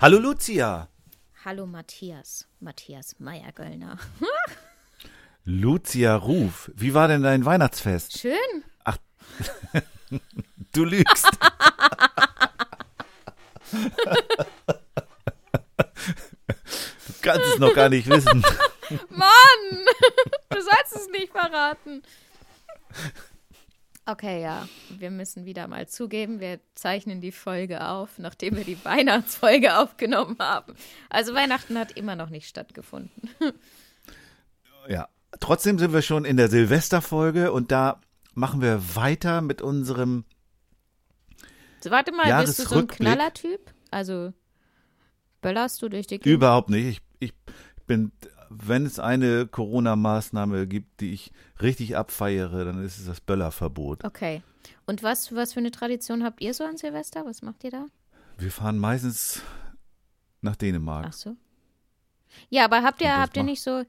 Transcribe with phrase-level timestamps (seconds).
[0.00, 0.88] Hallo Lucia.
[1.44, 3.98] Hallo Matthias, Matthias Meyer-Göllner.
[5.44, 8.18] Lucia Ruf, wie war denn dein Weihnachtsfest?
[8.18, 8.64] Schön.
[10.72, 11.26] Du lügst.
[17.06, 18.42] Du kannst es noch gar nicht wissen.
[19.10, 19.86] Mann,
[20.50, 22.02] du sollst es nicht verraten.
[24.10, 28.82] Okay, ja, wir müssen wieder mal zugeben, wir zeichnen die Folge auf, nachdem wir die
[28.82, 30.74] Weihnachtsfolge aufgenommen haben.
[31.10, 33.30] Also Weihnachten hat immer noch nicht stattgefunden.
[34.88, 35.06] Ja,
[35.38, 38.00] trotzdem sind wir schon in der Silvesterfolge und da
[38.32, 40.24] machen wir weiter mit unserem
[41.84, 42.86] So, warte mal, bist du so ein.
[42.86, 43.60] Knallertyp?
[43.90, 44.32] Also
[45.42, 46.24] böllerst du durch die Gegend?
[46.24, 47.02] Überhaupt nicht.
[47.18, 47.34] Ich, ich
[47.86, 48.12] bin,
[48.50, 54.04] wenn es eine Corona-Maßnahme gibt, die ich richtig abfeiere, dann ist es das Böllerverbot.
[54.04, 54.42] Okay.
[54.86, 57.24] Und was, was für eine Tradition habt ihr so an Silvester?
[57.24, 57.86] Was macht ihr da?
[58.38, 59.42] Wir fahren meistens
[60.40, 61.06] nach Dänemark.
[61.08, 61.36] Ach so.
[62.50, 63.82] Ja, aber habt ihr, habt ihr nicht so,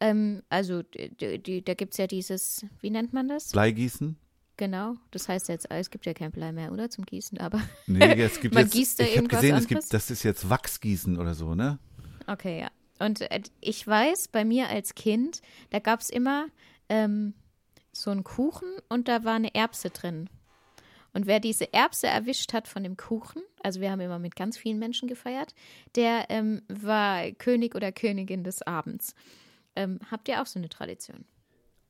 [0.00, 3.52] ähm, also die, die, da gibt es ja dieses, wie nennt man das?
[3.52, 4.16] Bleigießen?
[4.56, 4.94] Genau.
[5.10, 6.88] Das heißt jetzt, es gibt ja kein Blei mehr, oder?
[6.88, 7.60] Zum Gießen, aber.
[7.86, 10.48] Nee, es gibt Man jetzt, gießt da ich habe gesehen, es gibt, das ist jetzt
[10.48, 11.78] Wachsgießen oder so, ne?
[12.26, 12.70] Okay, ja.
[12.98, 16.46] Und äh, ich weiß, bei mir als Kind, da gab es immer
[16.88, 17.34] ähm,
[17.92, 20.28] so einen Kuchen und da war eine Erbse drin.
[21.12, 24.58] Und wer diese Erbse erwischt hat von dem Kuchen, also wir haben immer mit ganz
[24.58, 25.54] vielen Menschen gefeiert,
[25.94, 29.14] der ähm, war König oder Königin des Abends.
[29.74, 31.24] Ähm, habt ihr auch so eine Tradition?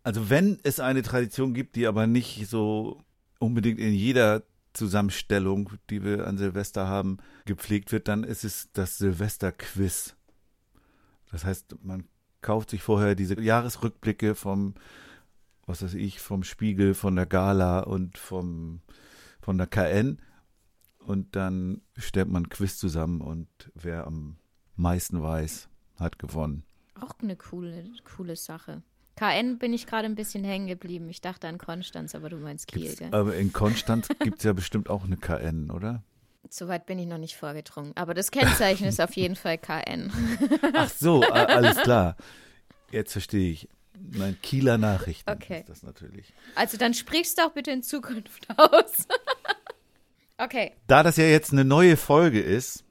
[0.04, 3.02] Also wenn es eine Tradition gibt, die aber nicht so
[3.40, 8.98] unbedingt in jeder Zusammenstellung, die wir an Silvester haben, gepflegt wird, dann ist es das
[8.98, 10.14] Silvester-Quiz.
[11.30, 12.04] Das heißt, man
[12.40, 14.74] kauft sich vorher diese Jahresrückblicke vom,
[15.66, 18.80] was weiß ich, vom Spiegel, von der Gala und vom,
[19.40, 20.18] von der KN
[21.06, 24.36] und dann stellt man ein Quiz zusammen und wer am
[24.74, 26.64] meisten weiß, hat gewonnen.
[27.00, 27.84] Auch eine coole,
[28.16, 28.82] coole Sache.
[29.16, 31.08] KN bin ich gerade ein bisschen hängen geblieben.
[31.08, 33.14] Ich dachte an Konstanz, aber du meinst Kiel, Gibt's, gell?
[33.14, 36.02] aber in Konstanz gibt es ja bestimmt auch eine KN, oder?
[36.50, 37.92] Soweit bin ich noch nicht vorgedrungen.
[37.96, 40.12] Aber das Kennzeichen ist auf jeden Fall KN.
[40.74, 42.16] Ach so, alles klar.
[42.90, 43.68] Jetzt verstehe ich.
[43.98, 45.60] Nein, Kieler Nachrichten Okay.
[45.60, 46.32] ist das natürlich.
[46.54, 49.06] Also dann sprichst doch bitte in Zukunft aus.
[50.38, 50.72] okay.
[50.86, 52.84] Da das ja jetzt eine neue Folge ist,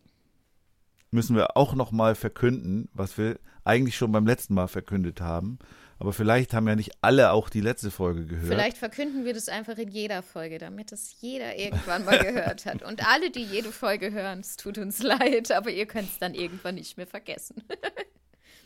[1.11, 5.59] müssen wir auch noch mal verkünden, was wir eigentlich schon beim letzten Mal verkündet haben.
[5.97, 8.47] Aber vielleicht haben ja nicht alle auch die letzte Folge gehört.
[8.47, 12.83] Vielleicht verkünden wir das einfach in jeder Folge, damit es jeder irgendwann mal gehört hat.
[12.83, 16.33] Und alle, die jede Folge hören, es tut uns leid, aber ihr könnt es dann
[16.33, 17.63] irgendwann nicht mehr vergessen.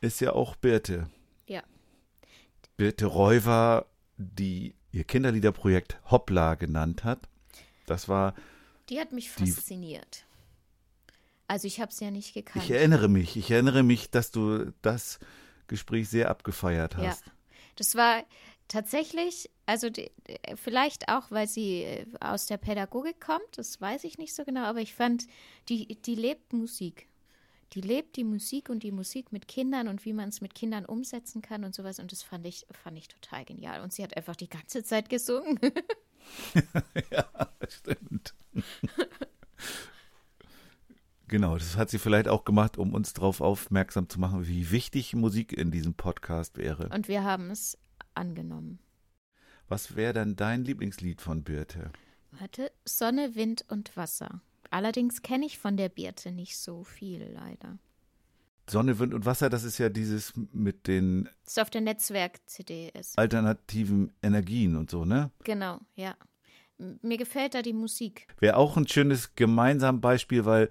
[0.00, 1.08] ist ja auch Birte.
[2.78, 2.84] Ja.
[2.84, 3.86] Birte Reuver,
[4.16, 7.28] die ihr Kinderliederprojekt Hoppla genannt hat.
[7.86, 8.34] Das war,
[8.88, 10.24] Die hat mich Die- fasziniert.
[11.48, 12.64] Also ich habe sie ja nicht gekannt.
[12.64, 15.18] ich erinnere mich, ich erinnere mich, dass du das
[15.66, 17.24] Gespräch sehr abgefeiert Ja, hast.
[17.76, 18.24] das war
[18.68, 20.10] tatsächlich, also die,
[20.56, 24.62] vielleicht auch, weil sie äh, aus der Pädagogik kommt, das weiß ich nicht so genau,
[24.64, 25.26] aber ich fand,
[25.68, 27.06] die, die lebt Musik.
[27.72, 30.84] Die lebt die Musik und die Musik mit Kindern und wie man es mit Kindern
[30.84, 31.98] umsetzen kann und sowas.
[31.98, 33.80] Und das fand ich, fand ich total genial.
[33.82, 35.58] Und sie hat einfach die ganze Zeit gesungen.
[37.68, 38.34] Stimmt.
[41.28, 45.14] genau, das hat sie vielleicht auch gemacht, um uns darauf aufmerksam zu machen, wie wichtig
[45.14, 46.88] Musik in diesem Podcast wäre.
[46.90, 47.78] Und wir haben es
[48.14, 48.78] angenommen.
[49.68, 51.90] Was wäre dann dein Lieblingslied von Birte?
[52.32, 54.42] Warte, Sonne, Wind und Wasser.
[54.72, 57.78] Allerdings kenne ich von der Birte nicht so viel, leider.
[58.70, 62.90] Sonne, Wind und Wasser, das ist ja dieses mit den Das ist auf der Netzwerk-CD
[62.98, 63.18] ist.
[63.18, 65.30] alternativen Energien und so, ne?
[65.44, 66.14] Genau, ja.
[66.78, 68.26] Mir gefällt da die Musik.
[68.40, 70.68] Wäre auch ein schönes gemeinsames Beispiel, weil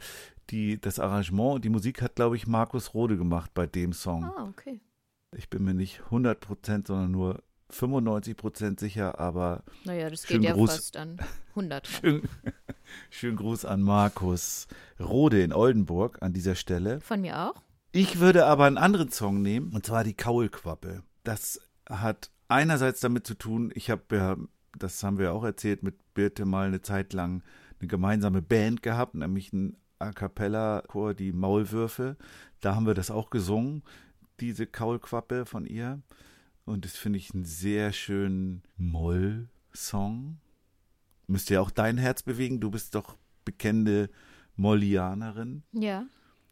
[0.50, 4.24] die, das Arrangement und die Musik hat, glaube ich, Markus Rode gemacht bei dem Song.
[4.24, 4.82] Ah, okay.
[5.38, 10.72] Ich bin mir nicht 100%, sondern nur 95% sicher, aber Naja, das geht ja Gruß.
[10.72, 11.18] fast an
[11.52, 11.88] 100.
[11.88, 12.02] ran.
[12.02, 12.30] schön,
[13.10, 14.68] schönen Gruß an Markus
[15.00, 17.02] Rode in Oldenburg an dieser Stelle.
[17.02, 17.62] Von mir auch?
[17.92, 21.04] Ich würde aber einen anderen Song nehmen, und zwar die Kaulquappe.
[21.24, 21.60] Das
[21.90, 24.38] hat einerseits damit zu tun, ich habe ja,
[24.78, 27.44] das haben wir auch erzählt, mit Birte mal eine Zeit lang
[27.80, 32.18] eine gemeinsame Band gehabt, nämlich ein A Cappella-Chor, die Maulwürfe.
[32.60, 33.84] Da haben wir das auch gesungen,
[34.40, 36.02] diese Kaulquappe von ihr.
[36.66, 40.38] Und das finde ich einen sehr schönen Moll-Song.
[41.32, 42.60] Müsste ja auch dein Herz bewegen.
[42.60, 44.10] Du bist doch bekennende
[44.58, 45.64] Mollianerin.
[45.72, 46.04] Ja.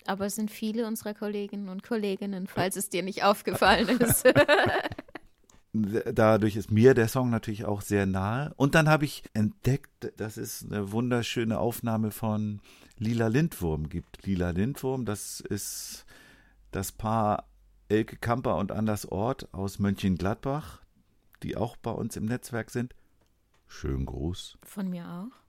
[0.06, 4.26] Aber es sind viele unserer Kolleginnen und Kolleginnen, falls es dir nicht aufgefallen ist.
[5.74, 8.54] dadurch ist mir der Song natürlich auch sehr nahe.
[8.56, 12.62] Und dann habe ich entdeckt, dass es eine wunderschöne Aufnahme von
[12.98, 14.26] Lila Lindwurm gibt.
[14.26, 16.06] Lila Lindwurm, das ist
[16.72, 17.46] das Paar
[17.90, 20.81] Elke Kamper und Anders Ort aus Mönchengladbach,
[21.44, 22.96] die auch bei uns im Netzwerk sind.
[23.69, 24.57] Schön groß.
[24.63, 25.39] Von mir auch.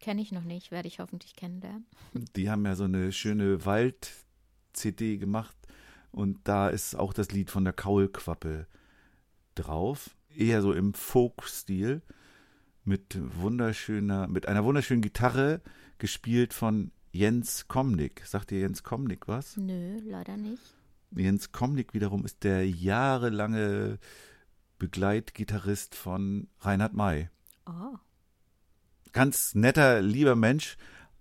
[0.00, 1.84] Kenne ich noch nicht, werde ich hoffentlich kennenlernen.
[2.36, 5.54] Die haben ja so eine schöne Wald-CD gemacht
[6.10, 8.66] und da ist auch das Lied von der Kaulquappe
[9.56, 10.16] drauf.
[10.34, 12.02] Eher so im Folk-Stil
[12.84, 15.60] mit wunderschöner, mit einer wunderschönen Gitarre
[15.98, 18.22] gespielt von Jens Komnik.
[18.24, 19.56] Sagt ihr Jens Komnik was?
[19.56, 20.62] Nö, leider nicht.
[21.10, 23.98] Jens Komnik wiederum ist der jahrelange
[24.78, 27.28] Begleitgitarrist von Reinhard May.
[27.70, 27.96] Oh,
[29.12, 30.76] Ganz netter, lieber Mensch.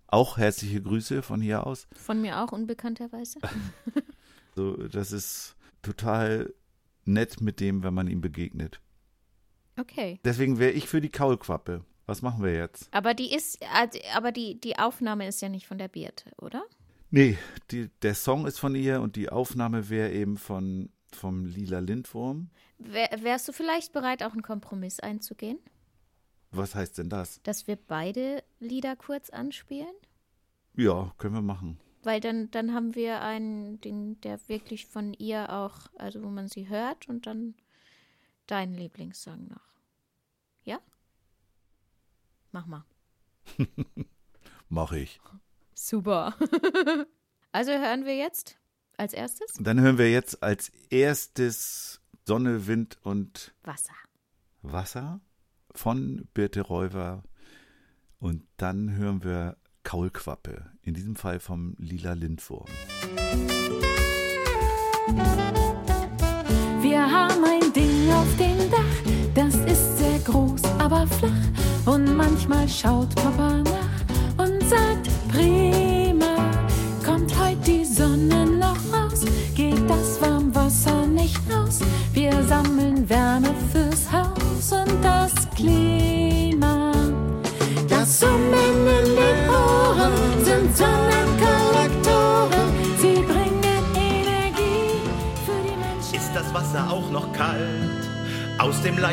[0.08, 1.88] Auch herzliche Grüße von hier aus.
[1.96, 3.40] von mir auch unbekannterweise.
[4.56, 6.54] So, das ist total
[7.06, 8.82] nett mit dem, wenn man ihm begegnet.
[9.80, 10.20] Okay.
[10.26, 11.86] Deswegen wäre ich für die Kaulquappe.
[12.08, 12.90] Was machen wir jetzt?
[12.92, 16.64] Aber die ist, also, aber die, die Aufnahme ist ja nicht von der Birte, oder?
[17.12, 17.38] Nee,
[17.72, 22.50] die, der Song ist von ihr und die Aufnahme wäre eben von vom Lila Lindwurm.
[22.80, 25.60] Wär, wärst du vielleicht bereit, auch einen Kompromiss einzugehen?
[26.52, 27.42] Was heißt denn das?
[27.44, 29.94] Dass wir beide Lieder kurz anspielen?
[30.76, 31.80] Ja, können wir machen.
[32.04, 36.48] Weil dann, dann haben wir einen, den, der wirklich von ihr auch, also wo man
[36.48, 37.56] sie hört und dann
[38.48, 39.70] deinen Lieblingssong noch.
[40.64, 40.80] Ja?
[42.52, 42.86] Mach mal.
[44.70, 45.20] Mache ich.
[45.74, 46.36] Super.
[47.52, 48.58] also hören wir jetzt
[48.98, 53.94] als erstes Dann hören wir jetzt als erstes Sonne, Wind und Wasser.
[54.62, 55.22] Wasser
[55.80, 57.24] von Birte Räuber.
[58.20, 60.66] Und dann hören wir Kaulquappe.
[60.82, 62.68] In diesem Fall vom Lila Lindwurm.
[66.82, 71.94] Wir haben ein Ding auf dem Dach, das ist sehr groß, aber flach.
[71.94, 73.89] Und manchmal schaut Papa nach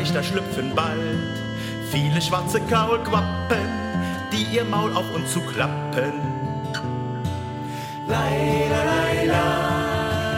[0.07, 1.35] Leichter schlüpfen bald
[1.91, 3.67] viele schwarze Kaulquappen,
[4.31, 6.13] die ihr Maul auf uns zuklappen.
[8.07, 9.45] Leila, leila,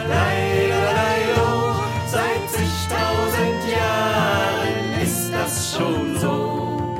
[0.08, 1.74] leila, leilo,
[2.08, 6.96] seit zigtausend Jahren ist das schon so.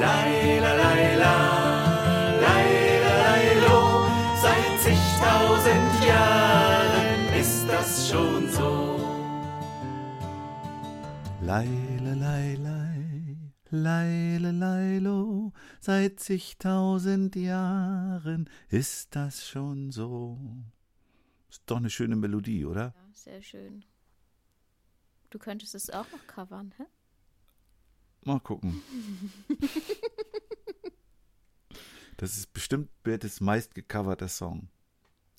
[0.00, 1.36] Leila, leila,
[2.40, 4.06] leilo,
[4.40, 8.98] seit zigtausend Jahren ist das schon so.
[11.42, 11.83] Leilei,
[13.74, 20.38] leile, leilo, seit zigtausend Jahren ist das schon so.
[21.50, 22.94] Ist doch eine schöne Melodie, oder?
[22.96, 23.84] Ja, sehr schön.
[25.30, 26.84] Du könntest es auch noch covern, hä?
[28.24, 28.82] Mal gucken.
[32.16, 34.68] Das ist bestimmt Bertes meist gecoverter Song.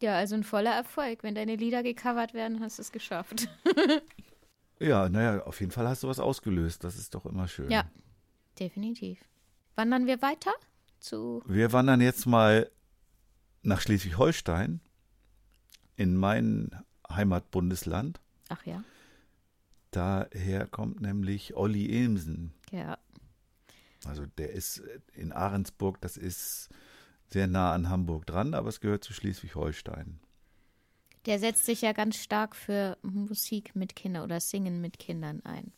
[0.02, 1.24] Ja, also ein voller Erfolg.
[1.24, 3.48] Wenn deine Lieder gecovert werden, hast du es geschafft.
[4.78, 6.84] Ja, naja, auf jeden Fall hast du was ausgelöst.
[6.84, 7.70] Das ist doch immer schön.
[7.72, 7.90] Ja,
[8.60, 9.20] definitiv.
[9.76, 10.54] Wandern wir weiter
[11.00, 11.42] zu.
[11.46, 12.72] Wir wandern jetzt mal
[13.62, 14.80] nach Schleswig-Holstein,
[15.96, 16.72] in mein
[17.10, 18.20] Heimatbundesland.
[18.50, 18.84] Ach ja,
[19.96, 22.54] Daher kommt nämlich Olli Ilmsen.
[24.04, 24.84] Also der ist
[25.14, 26.68] in Ahrensburg, das ist
[27.30, 30.20] sehr nah an Hamburg dran, aber es gehört zu Schleswig-Holstein.
[31.26, 35.72] Der setzt sich ja ganz stark für Musik mit Kindern oder Singen mit Kindern ein.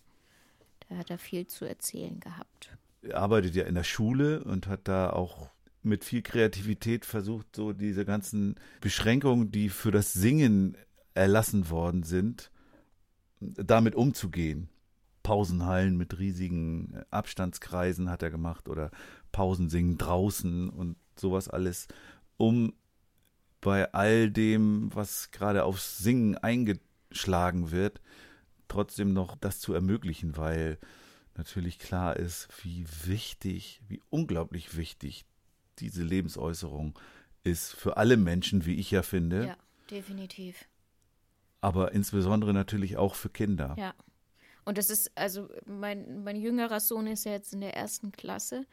[0.89, 2.77] Da hat er viel zu erzählen gehabt.
[3.01, 5.49] Er arbeitet ja in der Schule und hat da auch
[5.83, 10.77] mit viel Kreativität versucht, so diese ganzen Beschränkungen, die für das Singen
[11.13, 12.51] erlassen worden sind,
[13.39, 14.69] damit umzugehen.
[15.23, 18.91] Pausenhallen mit riesigen Abstandskreisen hat er gemacht oder
[19.31, 21.87] Pausensingen draußen und sowas alles,
[22.37, 22.73] um
[23.59, 27.99] bei all dem, was gerade aufs Singen eingeschlagen wird,
[28.67, 30.77] trotzdem noch das zu ermöglichen, weil
[31.35, 35.25] natürlich klar ist, wie wichtig, wie unglaublich wichtig
[35.79, 36.97] diese Lebensäußerung
[37.43, 39.57] ist für alle Menschen, wie ich ja finde, Ja,
[39.91, 40.67] definitiv.
[41.61, 43.75] aber insbesondere natürlich auch für Kinder.
[43.77, 43.93] Ja.
[44.65, 48.65] Und das ist, also mein, mein jüngerer Sohn ist ja jetzt in der ersten Klasse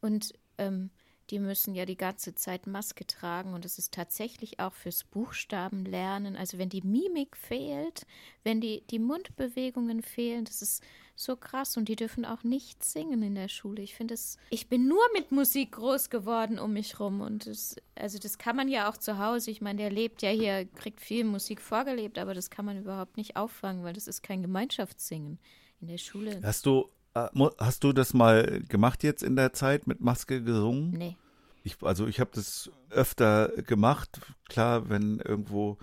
[0.00, 0.90] und ähm,
[1.30, 6.36] die müssen ja die ganze Zeit Maske tragen und es ist tatsächlich auch fürs Buchstabenlernen,
[6.36, 8.06] also wenn die Mimik fehlt,
[8.42, 10.82] wenn die, die Mundbewegungen fehlen, das ist
[11.14, 13.82] so krass und die dürfen auch nicht singen in der Schule.
[13.82, 17.76] Ich finde es, ich bin nur mit Musik groß geworden um mich rum und das,
[17.94, 21.00] also das kann man ja auch zu Hause, ich meine, der lebt ja hier, kriegt
[21.00, 25.38] viel Musik vorgelebt, aber das kann man überhaupt nicht auffangen, weil das ist kein Gemeinschaftssingen
[25.80, 26.40] in der Schule.
[26.42, 30.90] Hast du, hast du das mal gemacht jetzt in der Zeit mit Maske gesungen?
[30.90, 31.16] Nee.
[31.62, 34.20] Ich, also ich habe das öfter gemacht.
[34.48, 35.78] Klar, wenn irgendwo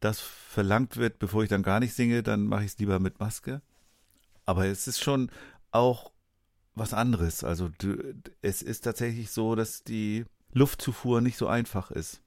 [0.00, 3.20] das verlangt wird, bevor ich dann gar nicht singe, dann mache ich es lieber mit
[3.20, 3.62] Maske.
[4.44, 5.30] Aber es ist schon
[5.70, 6.12] auch
[6.74, 7.44] was anderes.
[7.44, 12.20] Also du, es ist tatsächlich so, dass die Luftzufuhr nicht so einfach ist.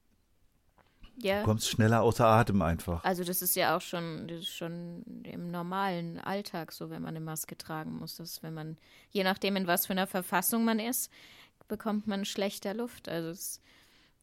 [1.18, 1.40] Ja.
[1.40, 3.04] Du kommst schneller außer Atem einfach.
[3.04, 7.24] Also das ist ja auch schon, das schon im normalen Alltag so, wenn man eine
[7.24, 8.18] Maske tragen muss.
[8.18, 8.78] Dass wenn man,
[9.12, 11.12] je nachdem in was für einer Verfassung man ist,
[11.68, 13.08] bekommt man schlechter Luft.
[13.08, 13.62] Also es,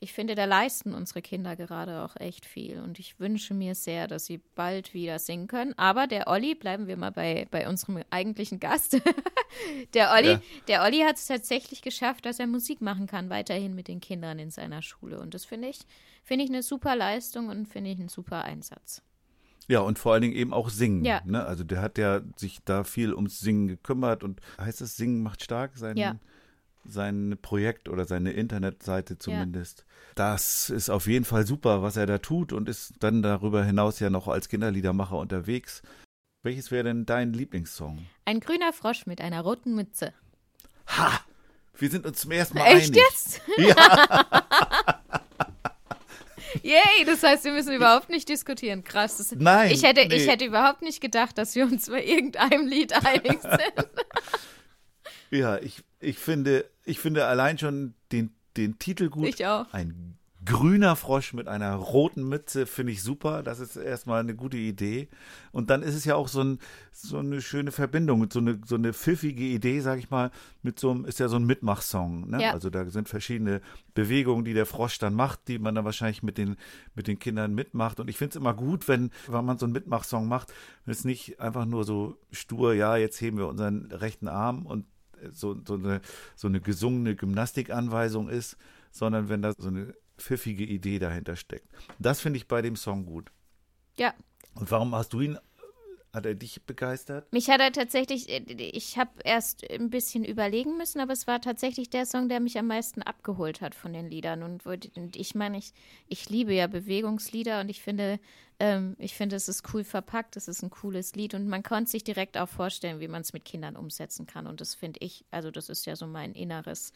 [0.00, 2.80] ich finde, da leisten unsere Kinder gerade auch echt viel.
[2.80, 5.78] Und ich wünsche mir sehr, dass sie bald wieder singen können.
[5.78, 9.00] Aber der Olli, bleiben wir mal bei, bei unserem eigentlichen Gast.
[9.94, 10.40] der Olli, Ja.
[10.68, 14.38] der Olli hat es tatsächlich geschafft, dass er Musik machen kann, weiterhin mit den Kindern
[14.38, 15.20] in seiner Schule.
[15.20, 15.80] Und das finde ich,
[16.22, 19.02] finde ich eine super Leistung und finde ich einen super Einsatz.
[19.68, 21.04] Ja, und vor allen Dingen eben auch singen.
[21.04, 21.20] Ja.
[21.24, 21.44] Ne?
[21.44, 25.42] Also der hat ja sich da viel ums Singen gekümmert und heißt es Singen macht
[25.42, 26.16] stark sein, Ja.
[26.84, 29.84] sein Projekt oder seine Internetseite zumindest.
[30.16, 34.00] Das ist auf jeden Fall super, was er da tut und ist dann darüber hinaus
[34.00, 35.82] ja noch als Kinderliedermacher unterwegs.
[36.42, 38.04] Welches wäre denn dein Lieblingssong?
[38.24, 40.12] Ein grüner Frosch mit einer roten Mütze.
[40.88, 41.20] Ha!
[41.78, 42.96] Wir sind uns zum ersten Mal Echt einig.
[43.08, 43.40] jetzt?
[43.56, 44.91] Ja,
[46.62, 48.84] Yay, das heißt, wir müssen überhaupt nicht diskutieren.
[48.84, 49.18] Krass.
[49.18, 50.14] Das, Nein, Ich hätte, nee.
[50.14, 53.88] ich hätte überhaupt nicht gedacht, dass wir uns bei irgendeinem Lied einig sind.
[55.30, 59.28] ja ich, ich, finde, ich finde allein schon den, den Titel gut.
[59.28, 59.72] Ich auch.
[59.72, 63.42] Ein grüner Frosch mit einer roten Mütze finde ich super.
[63.42, 65.08] Das ist erstmal eine gute Idee.
[65.52, 66.58] Und dann ist es ja auch so, ein,
[66.92, 70.30] so eine schöne Verbindung, so eine, so eine pfiffige Idee, sag ich mal,
[70.62, 72.30] mit so einem, ist ja so ein Mitmachsong.
[72.30, 72.42] Ne?
[72.42, 72.52] Ja.
[72.52, 73.60] Also da sind verschiedene
[73.94, 76.56] Bewegungen, die der Frosch dann macht, die man dann wahrscheinlich mit den,
[76.94, 78.00] mit den Kindern mitmacht.
[78.00, 80.52] Und ich finde es immer gut, wenn, wenn man so einen Mitmachsong macht,
[80.84, 84.86] wenn es nicht einfach nur so stur, ja, jetzt heben wir unseren rechten Arm und
[85.32, 86.00] so, so, eine,
[86.34, 88.56] so eine gesungene Gymnastikanweisung ist,
[88.90, 91.68] sondern wenn da so eine pfiffige Idee dahinter steckt.
[91.98, 93.30] Das finde ich bei dem Song gut.
[93.96, 94.14] Ja,
[94.54, 95.38] Und warum hast du ihn,
[96.12, 97.32] hat er dich begeistert?
[97.32, 101.88] mich hat er tatsächlich, ich habe erst ein bisschen überlegen müssen, aber es war tatsächlich
[101.90, 104.42] der Song, der mich am meisten abgeholt hat von den Liedern.
[104.42, 105.72] Und, und ich meine, ich,
[106.08, 108.18] ich liebe ja Bewegungslieder und ich finde,
[108.58, 111.90] ähm, ich finde, es ist cool verpackt, es ist ein cooles Lied und man konnte
[111.90, 114.46] sich direkt auch vorstellen, wie man es mit Kindern umsetzen kann.
[114.46, 116.92] Und das finde ich, also das ist ja so mein Inneres,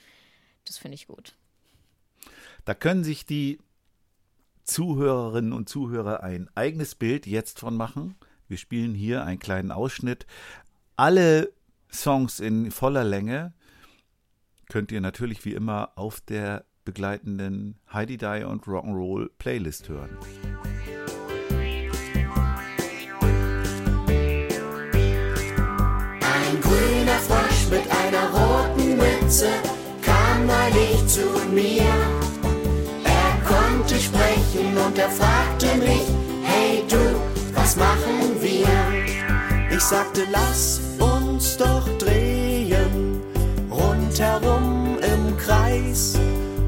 [0.67, 1.35] das finde ich gut.
[2.67, 3.61] Da können sich die
[4.65, 8.17] Zuhörerinnen und Zuhörer ein eigenes Bild jetzt von machen.
[8.49, 10.27] Wir spielen hier einen kleinen Ausschnitt.
[10.97, 11.53] Alle
[11.93, 13.55] Songs in voller Länge
[14.69, 20.19] könnt ihr natürlich wie immer auf der begleitenden Heidi Die und Rock'n'Roll Playlist hören.
[26.21, 29.51] Ein grüner Frosch mit einer roten Mütze
[30.03, 31.21] kam neulich zu
[31.55, 32.26] mir.
[33.97, 36.03] Konnte sprechen und er fragte mich,
[36.43, 36.99] hey du,
[37.55, 39.75] was machen wir?
[39.75, 43.23] Ich sagte, lass uns doch drehen,
[43.71, 46.19] rundherum im Kreis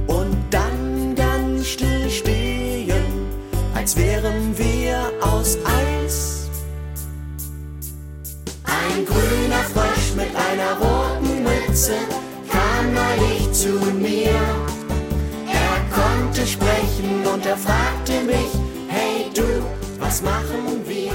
[0.06, 3.26] und dann ganz still stehen,
[3.74, 6.48] als wären wir aus Eis.
[8.64, 11.92] Ein grüner Frosch mit einer roten Mütze
[12.94, 13.68] neulich zu
[13.98, 14.40] mir.
[15.46, 16.87] Er konnte sprechen
[17.38, 18.52] und er fragte mich,
[18.88, 19.44] hey du,
[20.00, 21.12] was machen wir?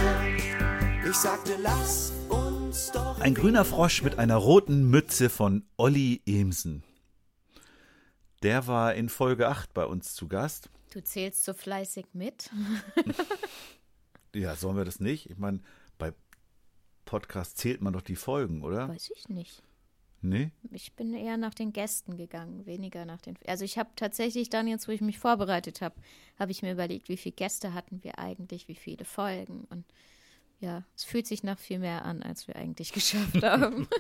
[1.05, 3.19] Ich sagte, lass uns doch.
[3.19, 6.81] Ein grüner Frosch mit einer roten Mütze von Olli Emsen.
[8.41, 10.69] Der war in Folge 8 bei uns zu Gast.
[10.93, 12.49] Du zählst so fleißig mit.
[14.33, 15.29] Ja, sollen wir das nicht?
[15.29, 15.59] Ich meine,
[15.99, 16.11] bei
[17.05, 18.89] Podcast zählt man doch die Folgen, oder?
[18.89, 19.61] Weiß ich nicht.
[20.23, 20.51] Nee?
[20.71, 23.37] Ich bin eher nach den Gästen gegangen, weniger nach den.
[23.45, 25.95] Also ich habe tatsächlich dann jetzt, wo ich mich vorbereitet habe,
[26.39, 29.85] habe ich mir überlegt, wie viele Gäste hatten wir eigentlich, wie viele Folgen und
[30.59, 33.87] ja, es fühlt sich nach viel mehr an, als wir eigentlich geschafft haben.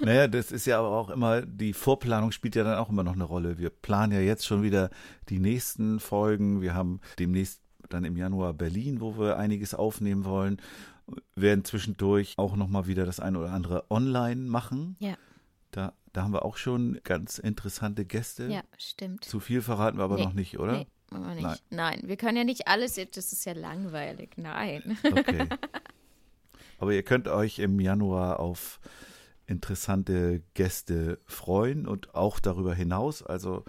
[0.00, 3.12] Naja, das ist ja aber auch immer, die Vorplanung spielt ja dann auch immer noch
[3.12, 3.58] eine Rolle.
[3.58, 4.90] Wir planen ja jetzt schon wieder
[5.28, 6.60] die nächsten Folgen.
[6.60, 10.60] Wir haben demnächst dann im Januar Berlin, wo wir einiges aufnehmen wollen.
[11.34, 14.96] Werden zwischendurch auch nochmal wieder das eine oder andere online machen.
[15.00, 15.16] ja,
[15.70, 18.46] Da, da haben wir auch schon ganz interessante Gäste.
[18.46, 19.24] ja, stimmt.
[19.24, 20.72] Zu viel verraten wir aber Nee, noch nicht, oder?
[20.78, 21.42] Nee, wir nicht.
[21.42, 21.58] Nein.
[21.70, 22.00] Nein.
[22.04, 24.30] wir können ja nicht alles, das ist ja langweilig.
[24.36, 24.96] Nein.
[25.04, 25.46] Okay.
[26.80, 28.80] Aber ihr könnt euch im Januar auf
[29.46, 33.22] interessante Gäste freuen und auch darüber hinaus.
[33.22, 33.64] Also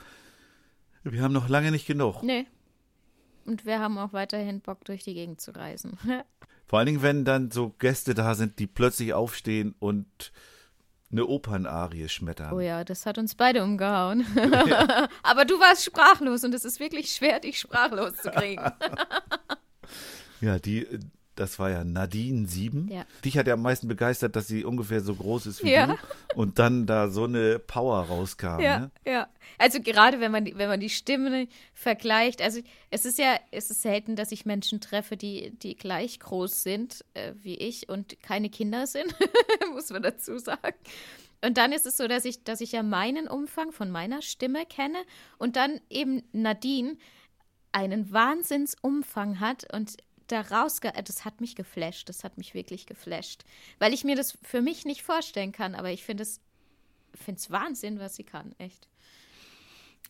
[1.03, 2.23] wir haben noch lange nicht genug.
[2.23, 2.45] nee.
[3.45, 5.99] Und wir haben auch weiterhin Bock, durch die Gegend zu reisen.
[6.67, 10.31] Vor allen Dingen, wenn dann so Gäste da sind, die plötzlich aufstehen und
[11.11, 12.53] eine Opernarie schmettern.
[12.53, 14.25] Oh ja, das hat uns beide umgehauen.
[15.23, 18.63] Aber du warst sprachlos und es ist wirklich schwer, dich sprachlos zu kriegen.
[20.41, 20.85] Ja, die,
[21.35, 22.87] das war ja Nadine 7.
[22.89, 23.05] Ja.
[23.23, 25.87] Dich hat ja am meisten begeistert, dass sie ungefähr so groß ist wie Ja.
[25.87, 25.95] du.
[26.35, 28.59] Und dann da so eine Power rauskam.
[28.61, 28.91] Ja, Ne?
[29.05, 29.27] ja.
[29.57, 33.69] Also gerade wenn man die, wenn man die Stimme vergleicht, also es ist ja, es
[33.69, 38.21] ist selten, dass ich Menschen treffe, die, die gleich groß sind äh, wie ich und
[38.21, 39.13] keine Kinder sind,
[39.73, 40.75] muss man dazu sagen.
[41.43, 44.65] Und dann ist es so, dass ich, dass ich ja meinen Umfang von meiner Stimme
[44.65, 44.97] kenne
[45.37, 46.97] und dann eben Nadine
[47.71, 53.45] einen Wahnsinnsumfang hat und daraus, ge- das hat mich geflasht, das hat mich wirklich geflasht,
[53.79, 56.39] weil ich mir das für mich nicht vorstellen kann, aber ich finde es
[57.13, 58.87] finde es Wahnsinn, was sie kann, echt.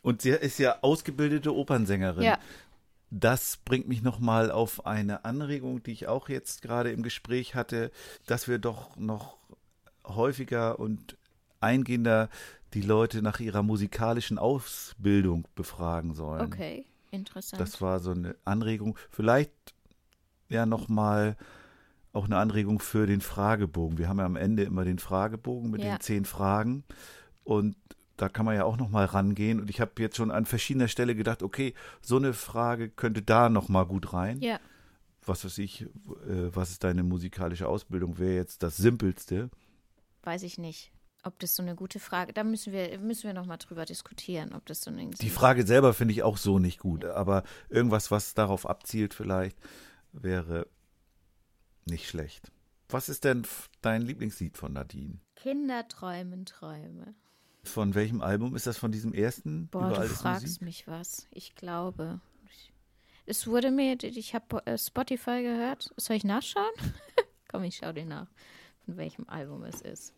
[0.02, 2.24] Und sie ist ja ausgebildete Opernsängerin.
[2.24, 2.40] Ja.
[3.12, 7.92] Das bringt mich nochmal auf eine Anregung, die ich auch jetzt gerade im Gespräch hatte,
[8.26, 9.38] dass wir doch noch
[10.04, 11.16] häufiger und
[11.60, 12.30] eingehender
[12.74, 16.42] die Leute nach ihrer musikalischen Ausbildung befragen sollen.
[16.42, 17.62] Okay, interessant.
[17.62, 18.98] Das war so eine Anregung.
[19.12, 19.75] Vielleicht
[20.50, 21.36] ja nochmal
[22.14, 23.98] auch eine Anregung für den Fragebogen.
[23.98, 25.96] Wir haben ja am Ende immer den Fragebogen mit Ja.
[25.98, 26.84] den zehn Fragen.
[27.44, 27.76] Und
[28.18, 29.60] da kann man ja auch nochmal rangehen.
[29.60, 33.50] Und ich habe jetzt schon an verschiedener Stelle gedacht, okay, so eine Frage könnte da
[33.50, 34.40] nochmal gut rein.
[34.42, 34.60] ja,
[35.26, 35.88] Was weiß ich, äh,
[36.54, 38.18] was ist deine musikalische Ausbildung?
[38.18, 39.50] Wäre jetzt das Simpelste.
[40.24, 40.92] weiß ich nicht,
[41.24, 42.32] ob das so eine gute Frage.
[42.32, 45.66] Da müssen wir müssen wir noch mal drüber diskutieren, ob das so eine Die Frage
[45.66, 47.04] selber finde ich auch so nicht gut.
[47.06, 49.58] Aber irgendwas, was darauf abzielt vielleicht,
[50.22, 50.68] wäre
[51.86, 52.52] nicht schlecht.
[52.90, 53.46] Was ist denn
[53.82, 55.20] dein Lieblingslied von Nadine?
[55.36, 57.16] Kinder träumen Träume.
[57.64, 59.68] Von welchem Album ist das von diesem ersten?
[59.68, 60.62] Boah, Überall du fragst Musik?
[60.62, 61.28] mich was.
[61.32, 62.20] Ich glaube,
[63.26, 65.92] es wurde mir, ich habe äh, Spotify gehört.
[65.98, 66.72] Soll ich nachschauen?
[67.48, 68.28] Komm, ich schau dir nach,
[68.86, 70.14] von welchem Album es ist.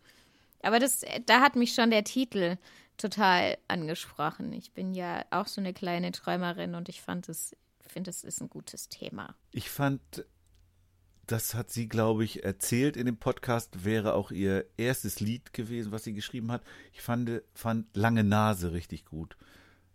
[0.62, 2.58] Aber das, äh, da hat mich schon der Titel
[2.98, 4.52] total angesprochen.
[4.52, 7.56] Ich bin ja auch so eine kleine Träumerin und ich fand es,
[7.88, 9.34] finde, es ist ein gutes Thema.
[9.50, 10.24] Ich fand,
[11.26, 15.92] das hat sie, glaube ich, erzählt in dem Podcast, wäre auch ihr erstes Lied gewesen,
[15.92, 16.62] was sie geschrieben hat.
[16.92, 19.36] Ich fand, fand Lange Nase richtig gut.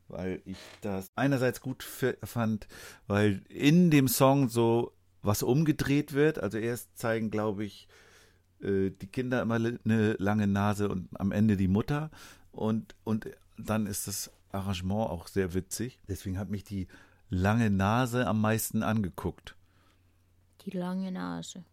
[0.08, 2.68] Weil ich das einerseits gut fand,
[3.08, 6.38] weil in dem Song so was umgedreht wird.
[6.40, 7.88] Also erst zeigen, glaube ich,
[8.62, 12.12] äh, die Kinder immer eine lange Nase und am Ende die Mutter.
[12.52, 16.00] Und, und dann ist das Arrangement auch sehr witzig.
[16.08, 16.88] Deswegen hat mich die
[17.34, 19.56] lange Nase am meisten angeguckt.
[20.65, 21.65] Die lange Nase.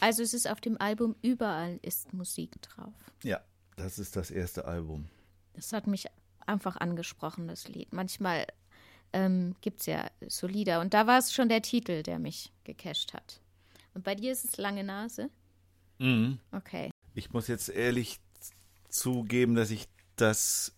[0.00, 2.94] Also es ist auf dem Album Überall ist Musik drauf.
[3.22, 3.40] Ja,
[3.76, 5.08] das ist das erste Album.
[5.52, 6.06] Das hat mich
[6.46, 7.92] einfach angesprochen, das Lied.
[7.92, 8.46] Manchmal
[9.12, 10.80] ähm, gibt es ja so Lieder.
[10.80, 13.40] Und da war es schon der Titel, der mich gecasht hat.
[13.92, 15.28] Und bei dir ist es Lange Nase?
[16.52, 16.90] Okay.
[17.14, 18.20] Ich muss jetzt ehrlich
[18.88, 20.74] zugeben, dass ich das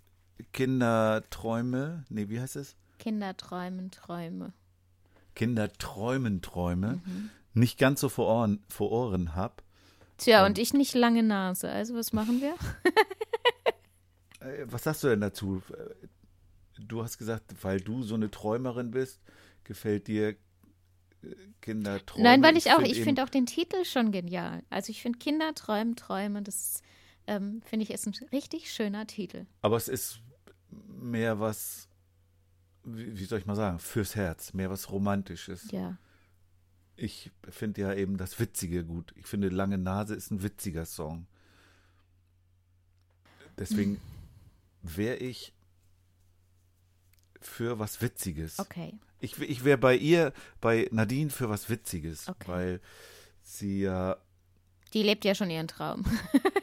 [0.53, 2.77] Kinderträume, nee, wie heißt es?
[3.03, 4.53] Kinder träumen Träume.
[5.35, 7.03] Kinderträumen Träume
[7.53, 9.55] nicht ganz so vor Ohren, vor Ohren habe.
[10.19, 11.69] Tja, und ich nicht lange Nase.
[11.69, 12.55] Also was machen wir?
[14.41, 15.63] Äh, Was sagst du denn dazu?
[15.71, 16.07] Äh,
[16.79, 19.21] Du hast gesagt, weil du so eine Träumerin bist,
[19.63, 20.35] gefällt dir äh,
[21.61, 22.25] Kinderträume.
[22.25, 24.65] Nein, weil ich auch, find ich finde auch den Titel schon genial.
[24.69, 26.83] Also ich finde Kinder träumen Träume, das
[27.29, 29.47] ähm, finde ich, ist ein richtig schöner Titel.
[29.61, 30.23] Aber es ist
[30.71, 31.89] mehr was,
[32.85, 35.71] wie, wie soll ich mal sagen, fürs Herz, mehr was Romantisches.
[35.71, 35.97] Ja.
[36.97, 39.13] Ich finde ja eben das Witzige gut.
[39.17, 41.27] Ich finde, Lange Nase ist ein witziger Song.
[43.59, 44.01] Deswegen
[44.83, 45.53] wäre ich
[47.41, 48.59] für was Witziges.
[48.59, 48.95] Okay.
[49.21, 52.49] Ich, ich wäre bei ihr, bei Nadine, für was Witziges, Okay.
[52.49, 52.81] weil
[53.43, 54.17] sie ja
[54.93, 56.05] Die lebt ja schon ihren Traum.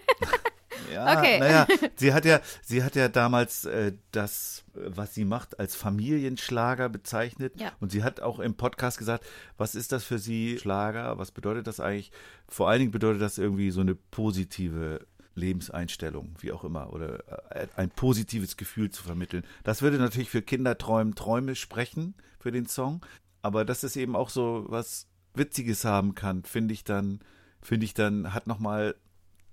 [0.92, 1.40] Ja, Okay.
[1.40, 6.90] naja, sie hat ja, sie hat ja damals äh, das, was sie macht, als Familienschlager
[6.90, 7.54] bezeichnet.
[7.60, 7.72] Ja.
[7.80, 9.26] Und sie hat auch im Podcast gesagt,
[9.58, 11.18] was ist das für sie, Schlager?
[11.18, 12.12] Was bedeutet das eigentlich?
[12.48, 17.24] Vor allen Dingen bedeutet das irgendwie so eine positive Lebenseinstellung, wie auch immer, oder
[17.56, 19.44] äh, ein positives Gefühl zu vermitteln.
[19.64, 23.06] Das würde natürlich für Kinderträumen Träume sprechen für den Song.
[23.42, 27.22] Aber dass es eben auch so was Witziges haben kann, finde ich dann,
[27.62, 28.96] finde ich dann, hat nochmal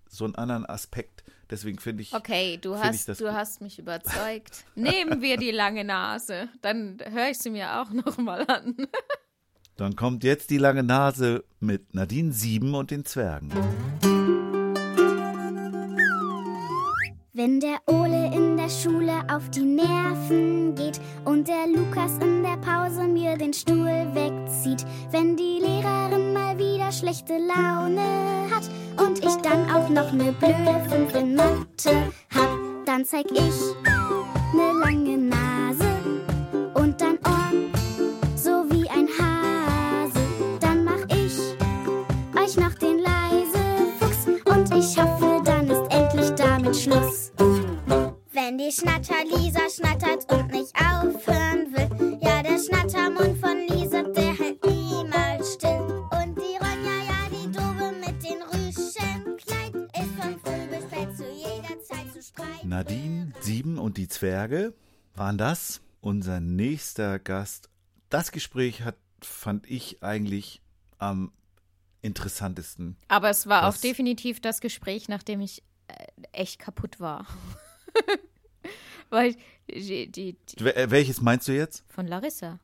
[0.09, 1.25] so einen anderen Aspekt.
[1.51, 3.35] Deswegen finde ich, Okay, du hast, das du gut.
[3.35, 4.65] hast mich überzeugt.
[4.75, 6.49] Nehmen wir die lange Nase.
[6.63, 8.75] Dann höre ich sie mir auch noch mal an.
[9.77, 13.51] dann kommt jetzt die lange Nase mit Nadine Sieben und den Zwergen.
[17.33, 22.57] Wenn der Ole in der Schule auf die Nerven geht und der Lukas in der
[22.57, 26.33] Pause mir den Stuhl wegzieht, wenn die Lehrerin
[26.87, 28.69] wieder schlechte Laune hat
[29.05, 33.75] und ich dann auch noch ne blöde Fünf in Mathe hab, dann zeig ich
[34.55, 35.89] ne lange Nase
[36.75, 37.73] und dann Ohren,
[38.37, 40.21] so wie ein Hase.
[40.61, 41.39] Dann mach ich
[42.41, 43.65] euch noch den leise
[43.99, 47.33] Fuchs und ich hoffe, dann ist endlich damit Schluss.
[48.33, 53.39] Wenn die Schnatter-Lisa schnattert und nicht aufhören will, ja, der Schnattermund
[62.77, 64.75] Nadine Sieben und die Zwerge
[65.15, 65.81] waren das.
[66.03, 67.71] Unser nächster Gast.
[68.11, 70.61] Das Gespräch hat, fand ich eigentlich
[70.99, 71.33] am
[72.03, 72.99] interessantesten.
[73.09, 75.95] Aber es war auch definitiv das Gespräch, nachdem ich äh,
[76.33, 77.27] echt kaputt war.
[79.09, 79.37] Weil
[79.71, 81.83] die, die, die Wel- Welches meinst du jetzt?
[81.89, 82.61] von Larissa.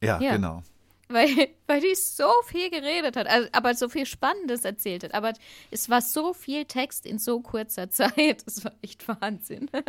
[0.00, 0.36] Ja, Ja.
[0.36, 0.62] genau.
[1.08, 1.28] Weil,
[1.66, 5.14] weil die so viel geredet hat, also, aber so viel Spannendes erzählt hat.
[5.14, 5.32] Aber
[5.70, 8.46] es war so viel Text in so kurzer Zeit.
[8.46, 9.70] Das war echt Wahnsinn.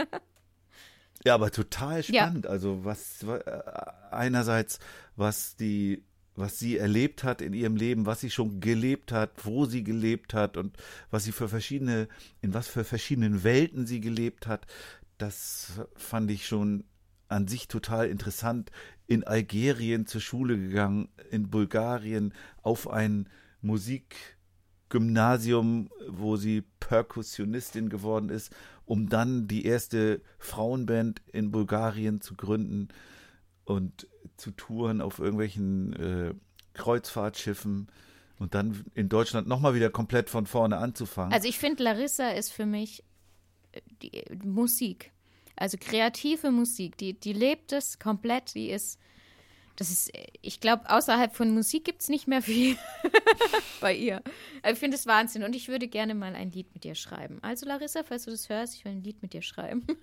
[1.25, 2.03] Ja, aber total Ja.
[2.27, 2.47] spannend.
[2.47, 4.79] Also was wa- äh, einerseits,
[5.17, 6.05] was die,
[6.35, 10.33] was sie erlebt hat in ihrem Leben, was sie schon gelebt hat, wo sie gelebt
[10.33, 10.77] hat und
[11.11, 12.07] was sie für verschiedene,
[12.41, 14.65] in was für verschiedenen Welten sie gelebt hat,
[15.17, 16.85] das fand ich schon
[17.29, 18.71] an sich total interessant.
[19.07, 23.27] In Algerien zur Schule gegangen, in Bulgarien auf ein
[23.61, 32.87] Musikgymnasium, wo sie Perkussionistin geworden ist, um dann die erste Frauenband in Bulgarien zu gründen
[33.65, 36.33] und zu touren auf irgendwelchen äh,
[36.73, 37.89] Kreuzfahrtschiffen
[38.39, 41.33] und dann in Deutschland nochmal wieder komplett von vorne anzufangen.
[41.33, 43.03] Also ich finde, Larissa ist für mich
[43.73, 45.11] äh, die Musik.
[45.59, 48.97] Also kreative Musik, die, die lebt es komplett, die ist,
[49.75, 52.77] das ist, ich glaube, außerhalb von Musik gibt es nicht mehr viel
[53.81, 54.23] bei ihr.
[54.65, 57.39] Ich finde es Wahnsinn und ich würde gerne mal ein Lied mit dir schreiben.
[57.41, 59.85] Also Larissa, falls du das hörst, ich will ein Lied mit dir schreiben.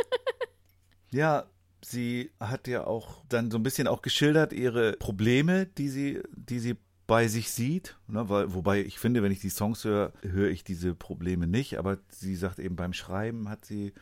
[1.12, 1.46] Ja,
[1.84, 6.58] sie hat ja auch dann so ein bisschen auch geschildert ihre Probleme, die sie, die
[6.58, 6.74] sie
[7.06, 7.96] bei sich sieht.
[8.08, 11.78] Ne, weil, wobei ich finde, wenn ich die Songs höre, höre ich diese Probleme nicht.
[11.78, 13.94] Aber sie sagt eben beim Schreiben hat sie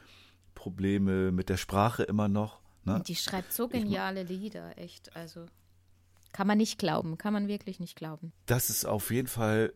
[0.55, 2.61] Probleme mit der Sprache immer noch.
[2.85, 3.03] Ne?
[3.07, 5.17] Die schreibt so geniale Lieder, echt.
[5.17, 5.47] Also
[6.33, 8.33] kann man nicht glauben, kann man wirklich nicht glauben.
[8.47, 9.73] Das ist auf jeden Fall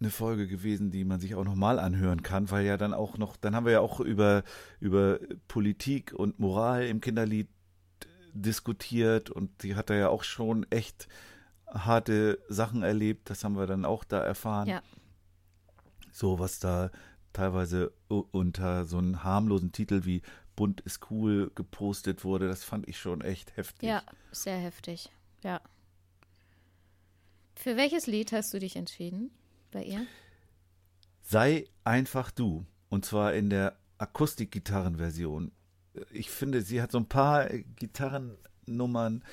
[0.00, 3.36] eine Folge gewesen, die man sich auch nochmal anhören kann, weil ja dann auch noch,
[3.36, 4.42] dann haben wir ja auch über,
[4.80, 7.48] über Politik und Moral im Kinderlied
[8.32, 11.06] diskutiert und die hat da ja auch schon echt
[11.68, 14.68] harte Sachen erlebt, das haben wir dann auch da erfahren.
[14.68, 14.82] Ja.
[16.12, 16.90] So, was da
[17.34, 20.22] teilweise unter so einem harmlosen Titel wie
[20.56, 23.88] Bunt ist cool gepostet wurde, das fand ich schon echt heftig.
[23.88, 25.10] Ja, sehr heftig.
[25.42, 25.60] Ja.
[27.56, 29.30] Für welches Lied hast du dich entschieden
[29.70, 30.06] bei ihr?
[31.22, 32.66] Sei einfach du.
[32.88, 35.52] Und zwar in der Akustikgitarrenversion.
[36.12, 39.24] Ich finde, sie hat so ein paar Gitarrennummern,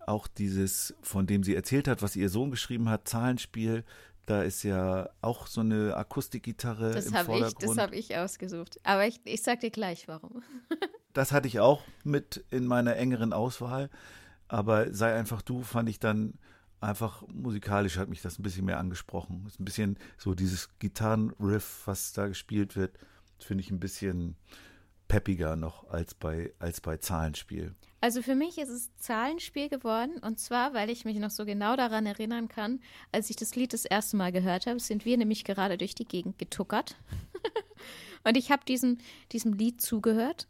[0.00, 3.84] auch dieses, von dem sie erzählt hat, was ihr Sohn geschrieben hat, Zahlenspiel.
[4.26, 7.62] Da ist ja auch so eine Akustikgitarre Das im habe ich, Vordergrund.
[7.62, 8.80] das habe ich ausgesucht.
[8.82, 10.42] Aber ich, ich sag dir gleich, warum.
[11.12, 13.88] Das hatte ich auch mit in meiner engeren Auswahl.
[14.48, 16.34] Aber sei einfach du, fand ich dann
[16.78, 19.44] einfach musikalisch hat mich das ein bisschen mehr angesprochen.
[19.46, 22.98] Ist ein bisschen so dieses Gitarrenriff, was da gespielt wird,
[23.38, 24.36] Das finde ich ein bisschen
[25.08, 27.74] peppiger noch als bei, als bei Zahlenspiel.
[28.06, 31.74] Also für mich ist es Zahlenspiel geworden und zwar, weil ich mich noch so genau
[31.74, 32.78] daran erinnern kann,
[33.10, 36.04] als ich das Lied das erste Mal gehört habe, sind wir nämlich gerade durch die
[36.04, 36.94] Gegend getuckert
[38.24, 38.98] und ich habe diesem,
[39.32, 40.46] diesem Lied zugehört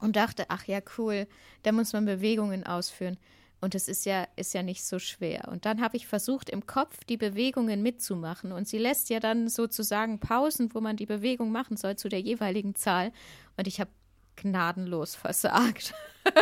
[0.00, 1.28] und dachte, ach ja, cool,
[1.62, 3.16] da muss man Bewegungen ausführen.
[3.60, 5.46] Und es ist ja, ist ja nicht so schwer.
[5.52, 8.50] Und dann habe ich versucht, im Kopf die Bewegungen mitzumachen.
[8.50, 12.20] Und sie lässt ja dann sozusagen Pausen, wo man die Bewegung machen soll zu der
[12.20, 13.12] jeweiligen Zahl.
[13.56, 13.90] Und ich habe
[14.36, 15.94] gnadenlos versagt.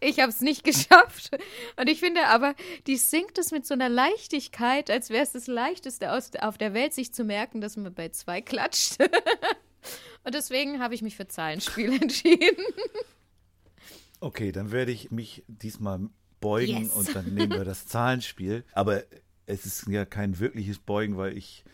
[0.00, 1.30] ich habe es nicht geschafft.
[1.76, 2.54] Und ich finde aber,
[2.86, 6.74] die singt es mit so einer Leichtigkeit, als wäre es das Leichteste aus, auf der
[6.74, 8.98] Welt, sich zu merken, dass man bei zwei klatscht.
[10.24, 12.64] Und deswegen habe ich mich für Zahlenspiel entschieden.
[14.20, 16.08] Okay, dann werde ich mich diesmal
[16.40, 16.92] beugen Yes.
[16.92, 18.64] und dann nehmen wir das Zahlenspiel.
[18.72, 19.02] Aber
[19.46, 21.64] es ist ja kein wirkliches Beugen, weil ich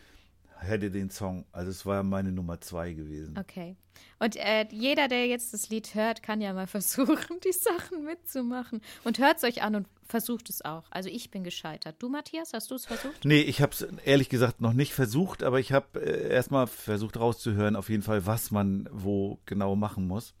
[0.61, 3.37] hätte den Song, also es war meine Nummer zwei gewesen.
[3.37, 3.75] Okay.
[4.19, 8.81] Und äh, jeder, der jetzt das Lied hört, kann ja mal versuchen, die Sachen mitzumachen.
[9.03, 10.83] Und hört es euch an und versucht es auch.
[10.91, 11.95] Also ich bin gescheitert.
[11.99, 13.25] Du, Matthias, hast du es versucht?
[13.25, 17.19] Nee, ich habe es ehrlich gesagt noch nicht versucht, aber ich habe äh, erstmal versucht
[17.19, 20.35] rauszuhören, auf jeden Fall, was man wo genau machen muss.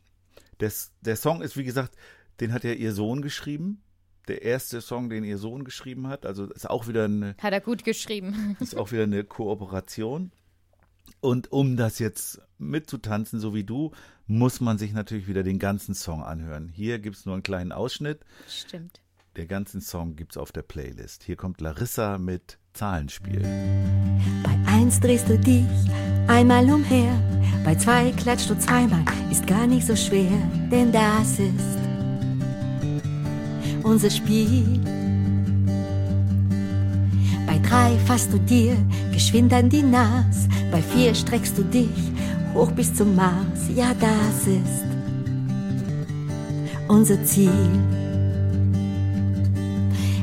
[0.59, 1.95] Das, der Song ist, wie gesagt,
[2.39, 3.81] den hat ja ihr Sohn geschrieben.
[4.27, 6.25] Der erste Song, den ihr Sohn geschrieben hat.
[6.25, 8.55] Also ist auch wieder eine, Hat er gut geschrieben.
[8.59, 10.31] ist auch wieder eine Kooperation.
[11.19, 13.91] Und um das jetzt mitzutanzen, so wie du,
[14.27, 16.69] muss man sich natürlich wieder den ganzen Song anhören.
[16.69, 18.21] Hier gibt es nur einen kleinen Ausschnitt.
[18.47, 19.01] Stimmt.
[19.35, 21.23] Der ganzen Song gibt es auf der Playlist.
[21.23, 23.41] Hier kommt Larissa mit Zahlenspiel.
[24.43, 25.65] Bei eins drehst du dich
[26.27, 27.13] einmal umher,
[27.63, 30.31] bei zwei klatscht du zweimal, ist gar nicht so schwer,
[30.69, 31.80] denn das ist
[33.83, 34.79] unser Spiel.
[37.47, 38.75] Bei drei fasst du dir
[39.13, 42.11] geschwind an die Nas, bei vier streckst du dich
[42.53, 44.91] hoch bis zum Mars, ja das ist
[46.91, 47.69] unser Ziel.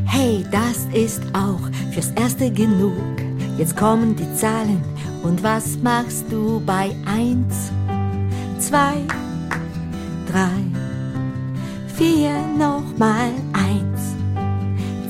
[0.04, 1.60] Hey, das ist auch
[1.92, 2.92] fürs Erste genug.
[3.56, 4.82] Jetzt kommen die Zahlen.
[5.22, 7.72] Und was machst du bei eins,
[8.58, 8.96] zwei,
[10.30, 10.50] drei,
[11.96, 13.30] vier, nochmal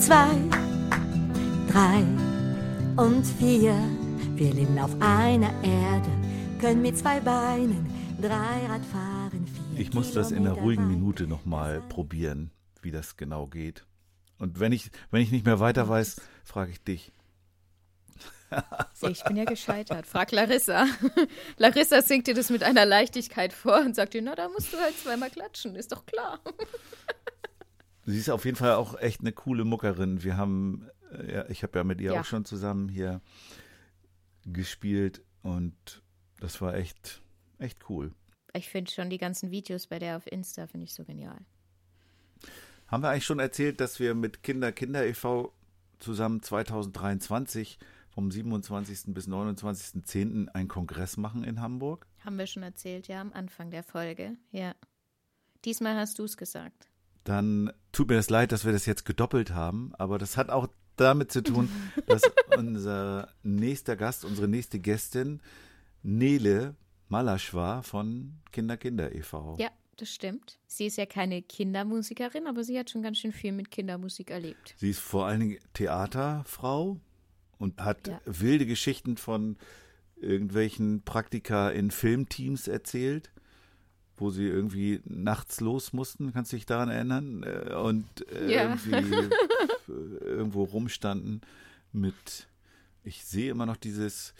[0.08, 0.40] zwei,
[1.70, 1.98] drei
[2.96, 3.74] und vier.
[4.36, 6.08] Wir leben auf einer Erde,
[6.58, 7.86] können mit zwei Beinen
[8.18, 9.46] Dreirad fahren.
[9.74, 10.88] Vier Ich muss das in einer ruhigen.
[10.88, 13.84] Minute nochmal probieren, wie das genau geht.
[14.38, 17.12] Und wenn ich, wenn ich nicht mehr weiter weiß, frage ich dich.
[19.02, 20.06] Ich bin ja gescheitert.
[20.06, 20.86] Frag Larissa.
[21.58, 24.78] Larissa singt dir das mit einer Leichtigkeit vor und sagt dir, na, da musst du
[24.78, 26.40] halt zweimal klatschen, ist doch klar.
[28.10, 30.22] Sie ist auf jeden Fall auch echt eine coole Muckerin.
[30.22, 32.20] Wir haben, äh, ja, ich habe ja mit ihr Ja.
[32.20, 33.20] auch schon zusammen hier
[34.46, 36.02] gespielt und
[36.40, 37.20] das war echt,
[37.58, 38.12] echt cool.
[38.54, 41.38] Ich finde schon die ganzen Videos bei der auf Insta, finde ich so genial.
[42.86, 45.52] Haben wir eigentlich schon erzählt, dass wir mit Kinder Kinder e.V.
[45.98, 49.12] zusammen 2023 vom 27.
[49.12, 50.48] bis 29.10.
[50.48, 52.06] einen Kongress machen in Hamburg?
[52.24, 54.38] Haben wir schon erzählt, ja, am Anfang der Folge.
[54.50, 54.74] Ja.
[55.66, 56.88] Diesmal hast du es gesagt.
[57.28, 60.68] Dann tut mir das leid, dass wir das jetzt gedoppelt haben, aber das hat auch
[60.96, 61.68] damit zu tun,
[62.06, 62.22] dass
[62.56, 65.40] unser nächster Gast, unsere nächste Gästin,
[66.02, 66.74] Nele
[67.08, 69.56] Malasch war von Kinder Kinder e.V.
[69.58, 70.58] Ja, das stimmt.
[70.66, 74.74] Sie ist ja keine Kindermusikerin, aber sie hat schon ganz schön viel mit Kindermusik erlebt.
[74.78, 76.98] Sie ist vor allen Dingen Theaterfrau
[77.58, 78.20] und hat Ja.
[78.24, 79.58] wilde Geschichten von
[80.16, 83.30] irgendwelchen Praktika in Filmteams erzählt,
[84.18, 87.42] wo sie irgendwie nachts los mussten, kannst du dich daran erinnern?
[87.44, 88.62] Äh, Und äh, Ja.
[88.62, 88.90] irgendwie
[89.88, 91.40] äh, irgendwo rumstanden
[91.92, 92.48] mit,
[93.04, 94.34] ich sehe immer noch dieses,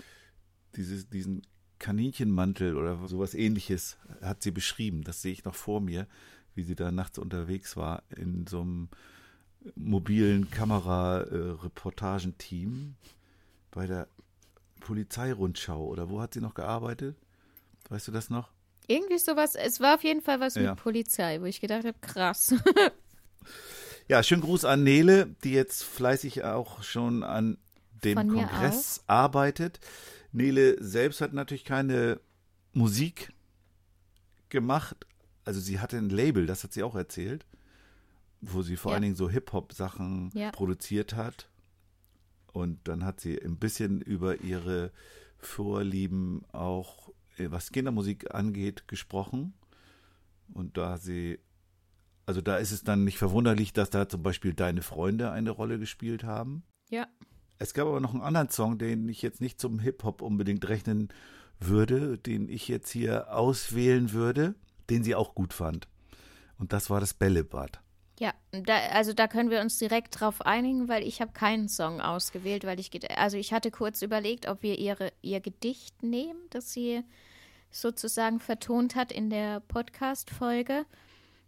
[0.76, 1.42] dieses, diesen
[1.78, 5.04] Kaninchenmantel oder sowas ähnliches hat sie beschrieben.
[5.04, 6.06] Das sehe ich noch vor mir,
[6.54, 8.88] wie sie da nachts unterwegs war in so einem
[9.76, 12.94] mobilen Kamera-Reportagenteam
[13.70, 14.08] bei der
[14.80, 17.16] Polizeirundschau oder wo hat sie noch gearbeitet?
[17.88, 18.50] Weißt du das noch?
[18.88, 20.70] Irgendwie sowas, es war auf jeden Fall was Ja.
[20.70, 22.54] mit Polizei, wo ich gedacht habe, krass.
[24.08, 27.58] Ja, schönen Gruß an Nele, die jetzt fleißig auch schon an
[28.02, 29.78] dem Kongress arbeitet.
[30.32, 32.18] Nele selbst hat natürlich keine
[32.72, 33.32] Musik
[34.48, 34.96] gemacht.
[35.44, 37.44] Also sie hatte ein Label, das hat sie auch erzählt,
[38.40, 38.94] wo sie vor Ja.
[38.94, 40.50] allen Dingen so Hip-Hop-Sachen Ja.
[40.52, 41.50] produziert hat.
[42.52, 44.90] Und dann hat sie ein bisschen über ihre
[45.38, 47.07] Vorlieben auch,
[47.38, 49.54] was Kindermusik angeht, gesprochen.
[50.52, 51.38] Und da sie,
[52.26, 55.78] also da ist es dann nicht verwunderlich, dass da zum Beispiel deine Freunde eine Rolle
[55.78, 56.62] gespielt haben.
[56.90, 57.06] ja.
[57.60, 61.08] Es gab aber noch einen anderen Song, den ich jetzt nicht zum Hip-Hop unbedingt rechnen
[61.58, 64.54] würde, den ich jetzt hier auswählen würde,
[64.90, 65.88] den sie auch gut fand.
[66.58, 67.80] Und das war das Bällebad.
[68.20, 72.00] Ja, da, also da können wir uns direkt drauf einigen, weil ich habe keinen Song
[72.00, 76.72] ausgewählt, weil ich, also ich hatte kurz überlegt, ob wir ihre, ihr Gedicht nehmen, das
[76.72, 77.02] sie
[77.70, 80.84] sozusagen vertont hat in der Podcast-Folge.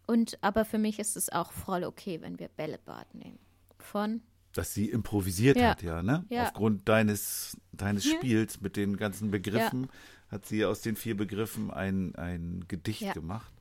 [0.07, 3.39] Und aber für mich ist es auch voll okay, wenn wir Bällebad nehmen.
[3.79, 5.71] Von dass sie improvisiert Ja.
[5.71, 6.25] hat, ja, ne?
[6.29, 6.45] Ja.
[6.47, 8.17] Aufgrund deines, deines Ja.
[8.17, 9.89] Spiels mit den ganzen Begriffen
[10.29, 13.53] hat sie aus den vier Begriffen ein, ein Gedicht gemacht.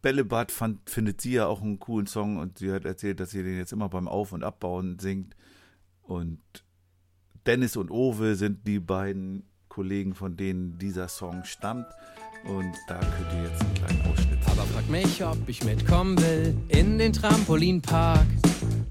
[0.00, 3.42] Bällebad fand, findet sie ja auch einen coolen Song und sie hat erzählt, dass sie
[3.42, 5.36] den jetzt immer beim Auf- und Abbauen singt.
[6.02, 6.40] Und
[7.46, 11.86] Dennis und Owe sind die beiden Kollegen, von denen dieser Song stammt.
[12.44, 16.54] Und da könnt ihr jetzt einen kleinen Ausschnitt Aber frag mich, ob ich mitkommen will
[16.68, 18.26] in den Trampolinpark.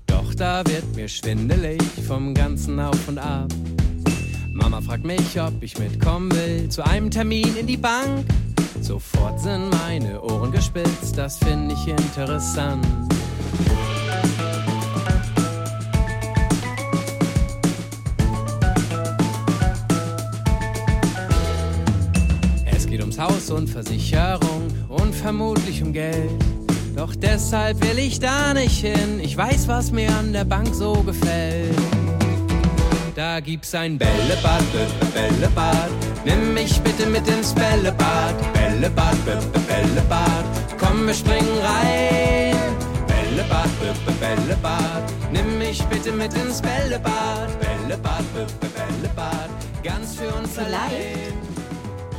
[0.08, 3.52] Doch da wird mir schwindelig vom ganzen Auf und Ab.
[4.54, 8.26] Mama fragt mich, ob ich mitkommen will zu einem Termin in die Bank.
[8.82, 12.88] Sofort sind meine Ohren gespitzt, das finde ich interessant.
[23.52, 26.32] Und Versicherung und vermutlich um Geld.
[26.96, 29.20] Doch deshalb will ich da nicht hin.
[29.22, 31.76] Ich weiß, was mir an der Bank so gefällt.
[33.16, 34.64] Da gibt's ein Bällebad,
[35.14, 35.90] Bällebad.
[36.26, 38.36] Nimm mich bitte mit ins Bällebad.
[38.54, 40.46] Bällebad, Bällebad.
[40.80, 42.56] Komm, wir springen rein.
[43.08, 43.70] Bällebad,
[44.20, 45.04] Bällebad.
[45.32, 47.50] Nimm mich bitte mit ins Bällebad.
[47.60, 49.50] Bällebad, Bällebad.
[49.84, 51.51] Ganz für uns allein.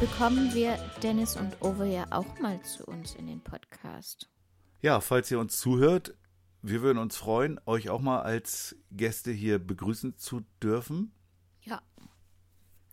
[0.02, 4.28] Bekommen wir Dennis und Owe ja auch mal zu uns in den Podcast.
[4.80, 6.16] Ja, falls ihr uns zuhört,
[6.60, 11.12] wir würden uns freuen, euch auch mal als Gäste hier begrüßen zu dürfen.
[11.60, 11.80] Ja.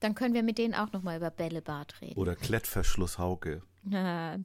[0.02, 2.20] Dann können wir mit denen auch noch mal über Bällebad reden.
[2.20, 3.64] Oder Klettverschluss Hauke.
[3.82, 4.38] Na,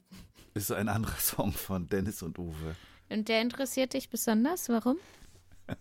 [0.55, 2.75] Ist ein anderer Song von Dennis und Uwe.
[3.09, 4.69] Und der interessiert dich besonders?
[4.69, 4.97] Warum?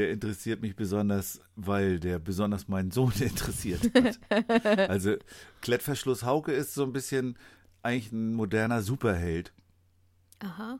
[0.00, 4.88] Der interessiert mich besonders, weil der besonders meinen Sohn interessiert hat.
[4.88, 5.16] Also
[5.60, 7.36] Klettverschluss Hauke ist so ein bisschen
[7.82, 9.52] eigentlich ein moderner Superheld.
[10.38, 10.78] Aha.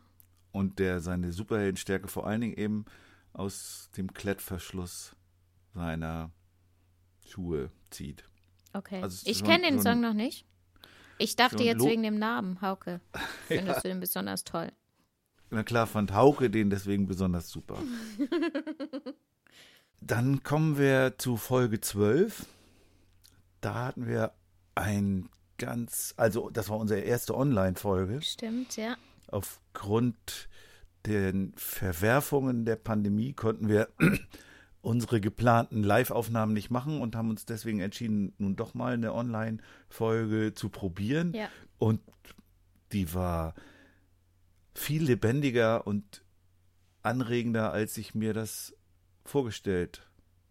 [0.53, 2.87] Und der seine Superheldenstärke vor allen Dingen eben
[3.35, 5.15] aus dem Klettverschluss
[5.75, 6.31] seiner
[7.29, 8.25] Schuhe zieht.
[8.73, 9.03] Okay.
[9.03, 10.47] Also ich kenne den Song noch nicht.
[11.19, 13.03] Ich dachte jetzt wegen dem Namen, Hauke.
[13.49, 14.73] Findest du den besonders toll?
[15.51, 17.79] Na klar fand Hauke den deswegen besonders super.
[20.01, 22.47] Dann kommen wir zu Folge 12.
[23.61, 24.33] Da hatten wir
[24.75, 28.23] ein ganz, also das war unsere erste Online-Folge.
[28.23, 28.97] Stimmt, ja.
[29.27, 30.49] Aufgrund
[31.05, 33.89] der Verwerfungen der Pandemie konnten wir
[34.83, 40.55] unsere geplanten Live-Aufnahmen nicht machen und haben uns deswegen entschieden, nun doch mal eine Online-Folge
[40.55, 41.33] zu probieren.
[41.35, 41.49] Ja.
[41.79, 42.01] Und
[42.93, 43.55] die war
[44.75, 46.23] viel lebendiger und
[47.03, 48.75] anregender, als ich mir das
[49.25, 50.07] vorgestellt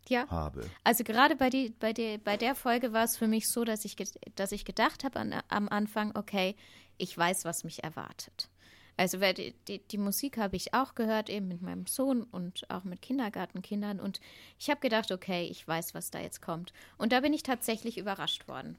[0.07, 0.27] Ja.
[0.29, 0.69] habe.
[0.83, 3.85] Also gerade bei, die, bei, der, bei der Folge war es für mich so, dass
[3.85, 3.95] ich,
[4.35, 6.55] dass ich gedacht habe an, am Anfang, okay,
[6.97, 8.49] ich weiß, was mich erwartet.
[8.97, 12.83] Also die, die, die Musik habe ich auch gehört, eben mit meinem Sohn und auch
[12.83, 14.01] mit Kindergartenkindern.
[14.01, 14.19] Und
[14.57, 16.73] ich habe gedacht, okay, ich weiß, was da jetzt kommt.
[16.97, 18.75] Und da bin ich tatsächlich überrascht worden.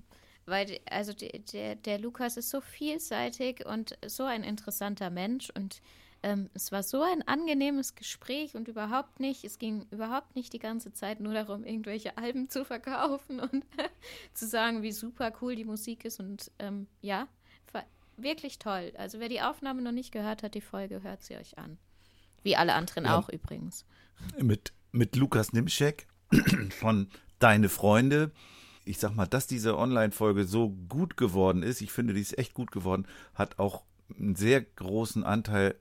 [0.51, 5.51] Weil, also der, der Lukas ist so vielseitig und so ein interessanter Mensch.
[5.55, 5.81] Und
[6.23, 10.59] ähm, es war so ein angenehmes Gespräch und überhaupt nicht, es ging überhaupt nicht die
[10.59, 13.65] ganze Zeit nur darum, irgendwelche Alben zu verkaufen und
[14.35, 16.21] zu sagen, wie super cool die Musik ist.
[16.21, 17.29] Und ähm, ja,
[18.23, 18.93] wirklich toll.
[18.97, 21.79] Also wer die Aufnahme noch nicht gehört hat, die Folge, hört sie euch an.
[22.43, 23.19] Wie alle anderen Ja.
[23.19, 23.85] auch übrigens.
[24.39, 26.07] mit, mit Lukas Nimschek
[26.71, 28.33] von Deine Freunde.
[28.85, 32.55] Ich sag mal, dass diese Online-Folge so gut geworden ist, ich finde, die ist echt
[32.55, 33.85] gut geworden, hat auch
[34.19, 35.77] einen sehr großen Anteil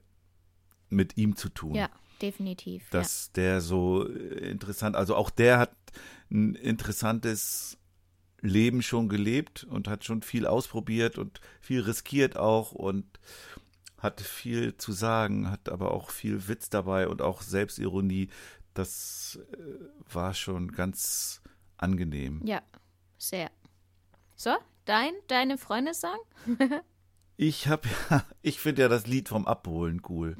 [0.88, 1.74] mit ihm zu tun.
[1.74, 1.88] Ja,
[2.20, 2.88] definitiv.
[2.90, 5.72] Dass der so äh, interessant, also auch der hat
[6.30, 7.78] ein interessantes
[8.42, 13.04] Leben schon gelebt und hat schon viel ausprobiert und viel riskiert auch und
[13.98, 18.28] hat viel zu sagen, hat aber auch viel Witz dabei und auch Selbstironie.
[18.72, 21.42] Das äh, war schon ganz
[21.76, 22.40] angenehm.
[22.44, 22.62] ja.
[23.20, 23.50] Ja, sehr.
[24.36, 24.50] So,
[24.84, 25.92] dein, deine Freunde?
[27.42, 30.36] Ich habe ja, ich finde ja das Lied vom Abholen cool.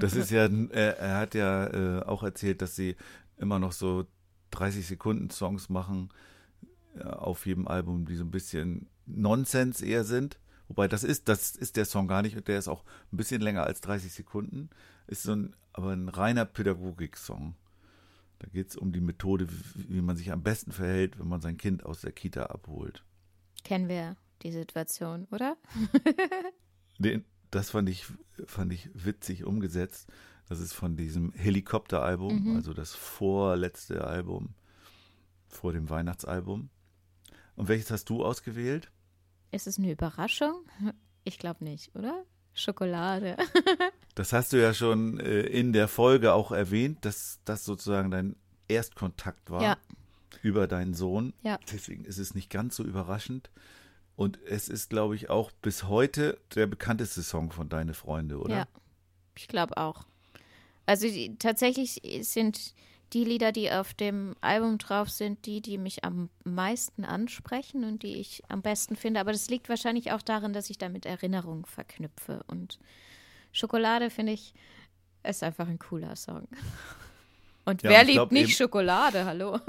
[0.00, 2.96] Das ist ja, er, er hat ja äh, auch erzählt, dass sie
[3.38, 4.04] immer noch so
[4.50, 6.10] 30 Sekunden Songs machen
[6.94, 10.38] äh, auf jedem Album, die so ein bisschen Nonsens eher sind.
[10.68, 13.40] Wobei das ist, das ist der Song gar nicht und der ist auch ein bisschen
[13.40, 14.68] länger als 30 Sekunden.
[15.06, 17.54] Ist so ein, aber ein reiner Pädagogik-Song.
[18.40, 21.56] Da geht es um die Methode, wie man sich am besten verhält, wenn man sein
[21.58, 23.04] Kind aus der Kita abholt.
[23.64, 25.56] Kennen wir die Situation, oder?
[26.98, 28.06] Den, das fand ich,
[28.46, 30.08] fand ich witzig umgesetzt.
[30.48, 32.56] Das ist von diesem Helikopter-Album, Mhm.
[32.56, 34.54] also das vorletzte Album
[35.46, 36.70] vor dem Weihnachtsalbum.
[37.56, 38.90] Und welches hast du ausgewählt?
[39.52, 40.64] Ist es eine Überraschung?
[41.24, 42.24] Ich glaube nicht, oder?
[42.54, 43.36] Schokolade.
[44.16, 48.36] Das hast du ja schon äh, in der Folge auch erwähnt, dass das sozusagen dein
[48.68, 49.76] Erstkontakt war Ja.
[50.42, 51.32] über deinen Sohn.
[51.42, 51.58] Ja.
[51.72, 53.50] Deswegen ist es nicht ganz so überraschend.
[54.16, 58.54] Und es ist, glaube ich, auch bis heute der bekannteste Song von Deine Freunde, oder?
[58.56, 58.64] Ja,
[59.36, 60.02] ich glaube auch.
[60.86, 62.74] Also die, tatsächlich sind
[63.12, 68.02] die Lieder, die auf dem Album drauf sind, die, die mich am meisten ansprechen und
[68.02, 69.20] die ich am besten finde.
[69.20, 72.42] Aber das liegt wahrscheinlich auch darin, dass ich damit Erinnerungen verknüpfe.
[72.46, 72.78] Und
[73.52, 74.54] Schokolade finde ich,
[75.24, 76.46] ist einfach ein cooler Song.
[77.64, 79.24] Und Ja, wer und liebt glaub nicht Schokolade?
[79.24, 79.58] Hallo.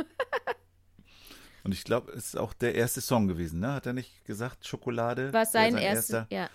[1.63, 3.73] Und ich glaube, es ist auch der erste Song gewesen, ne?
[3.73, 5.31] Hat er nicht gesagt, Schokolade?
[5.31, 6.49] Was Wäre sein erstes, erster, ja.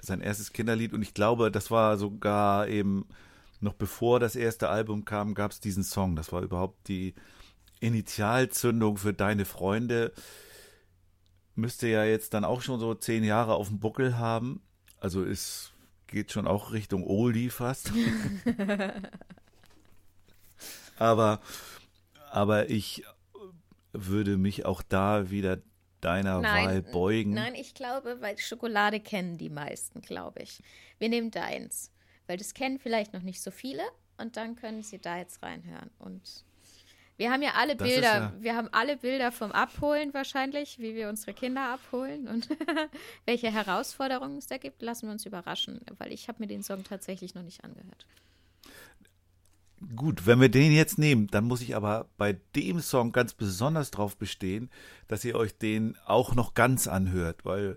[0.00, 0.92] sein erstes Kinderlied.
[0.92, 3.08] Und ich glaube, das war sogar eben
[3.66, 6.16] noch bevor das erste Album kam, gab es diesen Song.
[6.16, 7.14] Das war überhaupt die
[7.80, 10.12] Initialzündung für Deine Freunde.
[11.54, 14.62] Müsste ja jetzt dann auch schon so zehn Jahre auf dem Buckel haben.
[14.98, 15.72] Also es
[16.06, 17.92] geht schon auch Richtung Oldie fast.
[20.98, 21.40] aber,
[22.30, 23.04] aber ich
[23.92, 25.58] würde mich auch da wieder
[26.00, 27.34] deiner Wahl beugen.
[27.34, 30.62] Nein, ich glaube, weil Schokolade kennen die meisten, glaube ich.
[30.98, 31.90] Wir nehmen deins,
[32.26, 33.82] weil das kennen vielleicht noch nicht so viele
[34.18, 35.90] und dann können sie da jetzt reinhören.
[35.98, 36.44] Und
[37.18, 40.94] wir haben ja alle Das Bilder, ja- wir haben alle Bilder vom Abholen wahrscheinlich, wie
[40.94, 42.48] wir unsere Kinder abholen und
[43.24, 46.84] welche Herausforderungen es da gibt, lassen wir uns überraschen, weil ich habe mir den Song
[46.84, 48.06] tatsächlich noch nicht angehört.
[49.94, 53.90] Gut, wenn wir den jetzt nehmen, dann muss ich aber bei dem Song ganz besonders
[53.90, 54.70] drauf bestehen,
[55.06, 57.76] dass ihr euch den auch noch ganz anhört, weil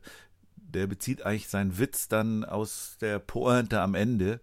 [0.73, 4.39] der bezieht eigentlich seinen Witz dann aus der Pointe am Ende.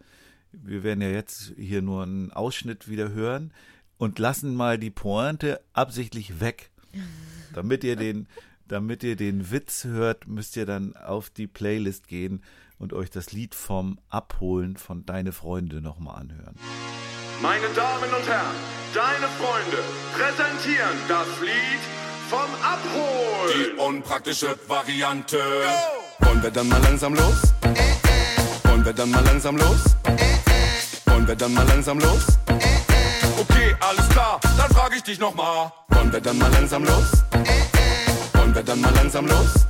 [0.52, 3.52] Wir werden ja jetzt hier nur einen Ausschnitt wieder hören
[3.98, 6.70] und lassen mal die Pointe absichtlich weg.
[7.54, 8.28] Damit ihr den,
[8.68, 12.42] damit ihr den Witz hört, müsst ihr dann auf die Playlist gehen
[12.78, 16.56] und euch das Lied vom Abholen von Deine Freunde nochmal anhören.
[17.40, 18.56] Meine Damen und Herren,
[18.92, 19.78] deine Freunde
[20.14, 21.80] präsentieren das Lied
[22.28, 23.52] vom Abhol.
[23.54, 25.38] Die unpraktische Variante.
[26.20, 27.52] Wollen wir dann mal langsam los?
[28.64, 29.96] Wollen wir dann mal langsam los?
[31.06, 32.24] Wollen wir dann mal langsam los?
[33.38, 35.70] Okay, alles klar, dann frage ich dich nochmal.
[35.88, 37.22] Wollen wir dann mal langsam los?
[38.34, 39.66] Wollen wir dann mal langsam los?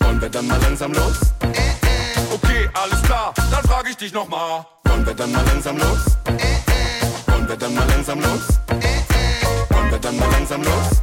[0.00, 1.16] Wollen wir dann mal langsam los?
[2.32, 4.64] Okay, alles klar, dann frage ich dich nochmal.
[4.84, 6.16] Wollen wir dann mal langsam los?
[7.26, 8.42] Wollen wir dann mal langsam los?
[9.70, 11.02] Wollen wir dann mal langsam los?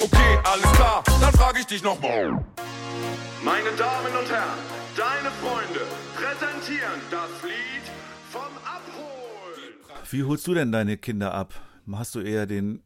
[0.00, 2.32] Okay, alles klar, dann frage ich dich nochmal.
[3.42, 4.58] Meine Damen und Herren,
[4.94, 5.80] deine Freunde
[6.14, 7.86] präsentieren das Lied
[8.28, 10.10] vom Abhol.
[10.10, 11.54] Wie holst du denn deine Kinder ab?
[11.90, 12.82] Hast du eher den,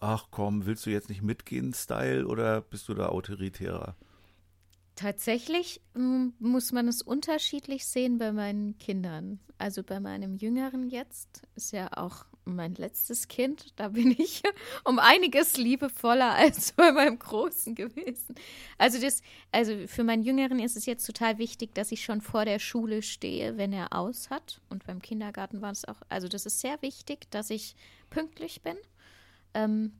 [0.00, 3.96] ach komm, willst du jetzt nicht mitgehen, Style oder bist du da autoritärer?
[4.96, 9.40] Tatsächlich mm, muss man es unterschiedlich sehen bei meinen Kindern.
[9.58, 12.24] Also bei meinem Jüngeren jetzt ist ja auch
[12.54, 13.72] mein letztes Kind.
[13.76, 14.42] Da bin ich
[14.84, 18.34] um einiges liebevoller als bei meinem Großen gewesen.
[18.76, 19.22] Also das,
[19.52, 23.02] also für meinen Jüngeren ist es jetzt total wichtig, dass ich schon vor der Schule
[23.02, 24.60] stehe, wenn er aus hat.
[24.68, 27.74] Und beim Kindergarten war es auch, also das ist sehr wichtig, dass ich
[28.10, 28.76] pünktlich bin.
[29.54, 29.92] Ähm,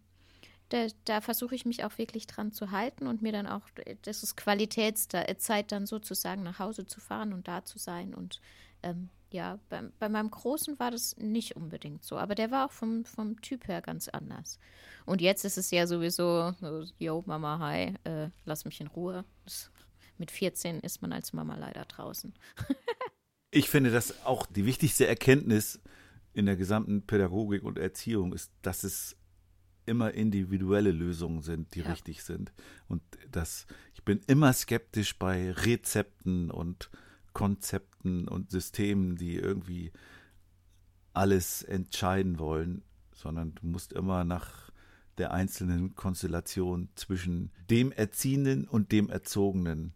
[0.69, 3.63] da, da versuche ich mich auch wirklich dran zu halten und mir dann auch,
[4.03, 8.15] das ist Qualitätszeit, dann sozusagen nach Hause zu fahren und da zu sein.
[8.15, 8.41] Und
[8.83, 12.73] ähm, ja, bei, bei meinem Großen war das nicht unbedingt so, aber der war auch
[12.73, 14.59] vom, vom Typ her ganz anders.
[15.07, 19.25] Und jetzt ist es ja sowieso, so, yo, Mama, hi, äh, lass mich in Ruhe.
[19.45, 19.71] Das,
[20.19, 22.33] mit 14 ist man als Mama leider draußen.
[23.51, 25.81] Ich finde, dass auch die wichtigste Erkenntnis
[26.35, 29.17] in der gesamten Pädagogik und Erziehung ist, dass es
[29.87, 31.87] immer individuelle Lösungen sind, die Ja.
[31.93, 32.53] richtig sind.
[32.89, 36.91] Und dass ich bin immer skeptisch bei Rezepten und
[37.39, 39.93] Konzepten und Systemen, die irgendwie
[41.13, 42.83] alles entscheiden wollen,
[43.15, 44.73] sondern du musst immer nach
[45.19, 49.95] der einzelnen Konstellation zwischen dem Erziehenden und dem Erzogenen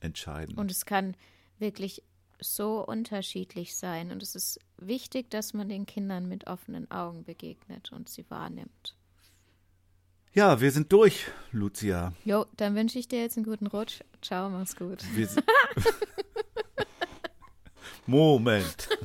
[0.00, 0.58] entscheiden.
[0.58, 1.14] Und es kann
[1.60, 2.02] wirklich
[2.40, 4.10] so unterschiedlich sein.
[4.10, 8.96] Und es ist wichtig, dass man den Kindern mit offenen Augen begegnet und sie wahrnimmt.
[10.32, 12.12] ja, wir sind durch, Lucia.
[12.24, 14.00] Jo, dann wünsche ich dir jetzt einen guten Rutsch.
[14.22, 15.04] Ciao, mach's gut.
[15.14, 15.28] Wir
[18.06, 18.88] Moment.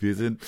[0.00, 0.42] Wir sind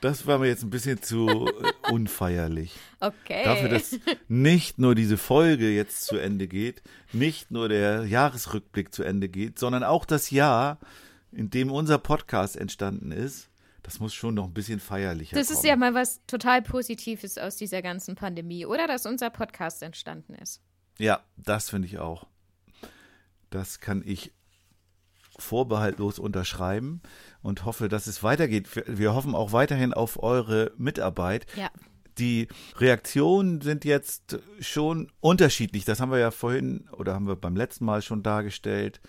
[0.00, 2.72] Das war mir jetzt ein bisschen zu äh, unfeierlich.
[3.00, 3.42] Okay.
[3.44, 3.98] Dafür, dass
[4.28, 6.82] nicht nur diese Folge jetzt zu Ende geht,
[7.12, 10.78] nicht nur der Jahresrückblick zu Ende geht, sondern auch das Jahr,
[11.32, 13.48] in dem unser Podcast entstanden ist,
[13.82, 15.58] das muss schon noch ein bisschen feierlicher das kommen.
[15.58, 18.86] ist ja mal was total Positives aus dieser ganzen Pandemie, oder?
[18.86, 20.60] Dass unser Podcast entstanden ist.
[20.98, 22.26] Ja, das finde ich auch.
[23.50, 24.32] Das kann ich
[25.38, 27.00] vorbehaltlos unterschreiben
[27.42, 28.68] und hoffe, dass es weitergeht.
[28.86, 31.46] Wir- hoffen auch weiterhin auf eure Mitarbeit.
[31.56, 31.70] Ja.
[32.18, 35.84] Die Reaktionen sind jetzt schon unterschiedlich.
[35.84, 39.00] Das haben wir ja vorhin oder haben wir beim letzten Mal schon dargestellt.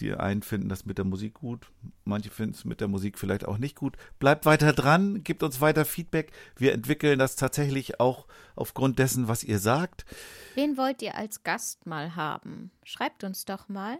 [0.00, 1.66] Die einen finden das mit der Musik gut,
[2.04, 3.98] manche finden es mit der Musik vielleicht auch nicht gut.
[4.18, 6.32] Bleibt weiter dran, gebt uns weiter Feedback.
[6.56, 10.06] Wir entwickeln das tatsächlich auch aufgrund dessen, was ihr sagt.
[10.54, 12.70] Wen wollt ihr als Gast mal haben?
[12.82, 13.98] Schreibt uns doch mal.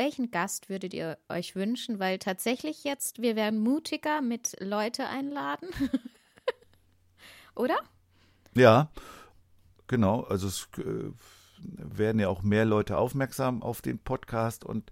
[0.00, 1.98] Welchen Gast würdet ihr euch wünschen?
[1.98, 5.68] Weil tatsächlich jetzt, wir werden mutiger mit Leute einladen.
[7.54, 7.76] Oder?
[8.54, 8.90] Ja,
[9.88, 10.22] genau.
[10.22, 11.10] Also es äh,
[11.58, 14.90] werden ja auch mehr Leute aufmerksam auf den Podcast und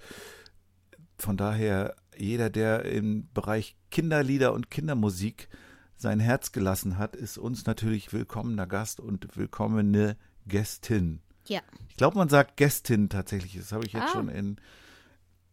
[1.16, 5.48] von daher jeder, der im Bereich Kinderlieder und Kindermusik
[5.96, 11.22] sein Herz gelassen hat, ist uns natürlich willkommener Gast und willkommene Gästin.
[11.46, 11.62] Ja.
[11.88, 13.56] Ich glaube, man sagt Gästin tatsächlich.
[13.56, 14.12] Das habe ich jetzt Ah.
[14.12, 14.60] schon in,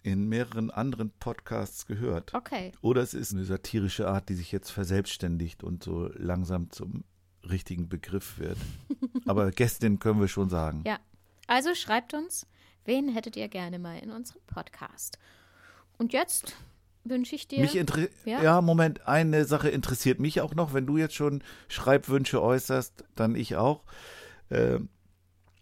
[0.05, 2.35] in mehreren anderen Podcasts gehört.
[2.35, 2.71] Okay.
[2.81, 7.03] Oder es ist eine satirische Art, die sich jetzt verselbstständigt und so langsam zum
[7.49, 8.57] richtigen Begriff wird.
[9.25, 10.83] Aber Gästin können wir schon sagen.
[10.85, 10.99] Ja.
[11.47, 12.45] Also schreibt uns,
[12.85, 15.17] wen hättet ihr gerne mal in unserem Podcast?
[15.97, 16.55] Und jetzt
[17.03, 17.61] wünsche ich dir.
[17.61, 17.73] Mich
[18.25, 18.43] Ja?
[18.43, 18.61] ja?
[18.61, 20.75] Moment, eine Sache interessiert mich auch noch.
[20.75, 23.83] Wenn du jetzt schon Schreibwünsche äußerst, dann ich auch.
[24.51, 24.89] Ähm,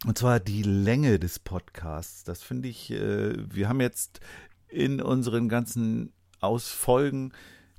[0.05, 2.23] und zwar die Länge des Podcasts.
[2.23, 4.19] Das finde ich, äh, wir haben jetzt
[4.67, 7.33] in unseren ganzen Ausfolgen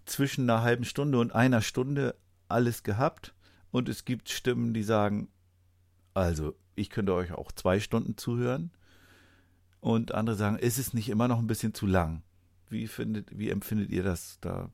[0.07, 2.15] zwischen einer halben Stunde und einer Stunde
[2.49, 3.35] alles gehabt.
[3.71, 5.29] Und es gibt Stimmen, die sagen,
[6.15, 8.71] also ich könnte euch auch zwei Stunden zuhören.
[9.81, 12.23] Und andere sagen, ist es nicht immer noch ein bisschen zu lang?
[12.71, 14.39] Wie findet, wie empfindet ihr das?
[14.41, 14.71] Da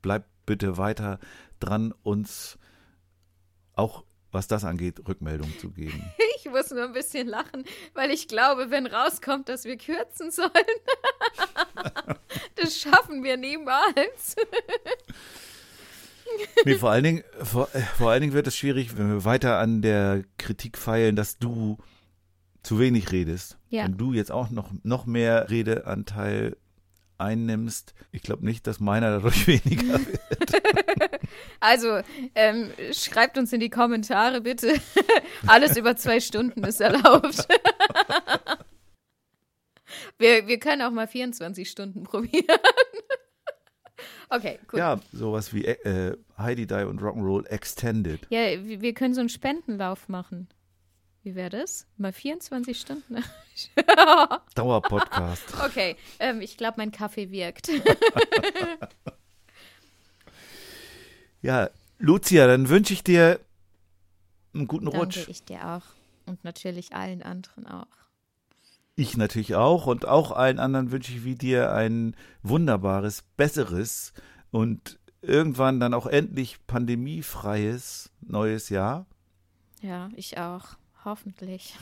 [0.00, 1.18] bleibt bitte weiter
[1.60, 2.58] dran, uns
[3.74, 6.02] auch was das angeht, Rückmeldung zu geben.
[6.38, 7.64] Ich muss nur ein bisschen lachen,
[7.94, 10.50] weil ich glaube, wenn rauskommt, dass wir kürzen sollen,
[12.54, 14.36] das schaffen wir niemals.
[16.66, 19.58] Nee, vor allen Dingen, vor, äh, vor allen Dingen wird es schwierig, wenn wir weiter
[19.58, 21.78] an der Kritik feilen, dass du
[22.62, 23.56] zu wenig redest.
[23.70, 23.84] Ja.
[23.84, 26.58] Wenn du jetzt auch noch, noch mehr Redeanteil
[27.18, 30.62] einnimmst, ich glaube nicht, dass meiner dadurch weniger wird.
[31.60, 32.00] Also,
[32.34, 34.74] ähm, schreibt uns in die Kommentare bitte.
[35.46, 37.46] Alles über zwei Stunden ist erlaubt.
[40.18, 42.58] wir, wir können auch mal 24 Stunden probieren.
[44.30, 44.78] Okay, gut.
[44.78, 48.20] Ja, sowas wie äh, Heidi Die und Rock'n'Roll Extended.
[48.30, 50.48] Ja, wir können so einen Spendenlauf machen.
[51.22, 51.86] Wie wäre das?
[51.96, 53.16] Mal 24 Stunden?
[54.54, 55.54] Dauerpodcast.
[55.64, 57.70] okay, ähm, ich glaube, mein Kaffee wirkt.
[61.40, 63.40] Ja, Lucia, dann wünsche ich dir
[64.54, 65.18] einen guten Rutsch.
[65.18, 65.82] Danke ich dir auch.
[66.26, 67.86] Und natürlich allen anderen auch.
[68.96, 74.12] Ich natürlich auch und auch allen anderen wünsche ich wie dir ein wunderbares, besseres
[74.50, 79.06] und irgendwann dann auch endlich pandemiefreies neues Jahr.
[79.80, 80.76] Ja, ich auch.
[81.08, 81.74] Hoffentlich.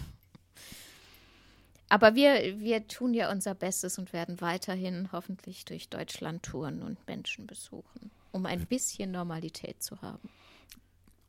[1.89, 7.05] Aber wir, wir tun ja unser Bestes und werden weiterhin hoffentlich durch Deutschland touren und
[7.09, 10.29] Menschen besuchen, um ein bisschen Normalität zu haben.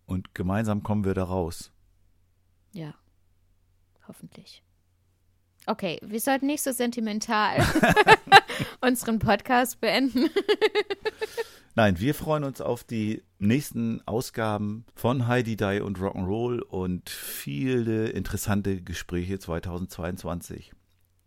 [0.06, 1.72] Und gemeinsam kommen wir da raus.
[2.72, 2.94] Ja,
[4.08, 4.62] hoffentlich.
[5.66, 7.58] Okay, wir sollten nicht so sentimental
[8.82, 10.30] unseren Podcast beenden.
[11.78, 18.08] Nein, wir freuen uns auf die nächsten Ausgaben von Heidi Die und Rock'n'Roll und viele
[18.08, 20.72] interessante Gespräche 2022.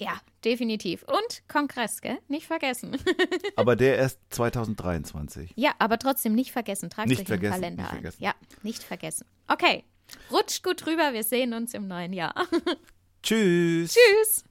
[0.01, 1.05] Ja, definitiv.
[1.05, 2.18] Und Kongress, gell?
[2.26, 2.96] Nicht vergessen.
[3.55, 5.53] Aber der erst 2023.
[5.55, 6.90] ja, aber trotzdem nicht vergessen.
[6.90, 7.94] Tragt Nicht euch vergessen, im Kalender nicht ein.
[7.98, 8.24] vergessen.
[8.24, 8.34] Ja,
[8.64, 9.26] nicht vergessen.
[9.46, 9.84] Okay,
[10.32, 11.12] rutscht gut rüber.
[11.12, 12.34] Wir sehen uns im neuen Jahr.
[13.22, 13.94] Tschüss.
[13.94, 14.44] Tschüss.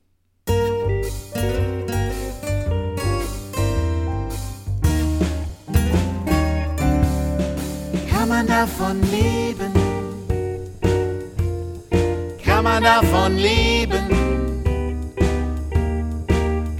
[8.29, 9.73] Man davon leben?
[12.45, 14.07] Kann man davon leben?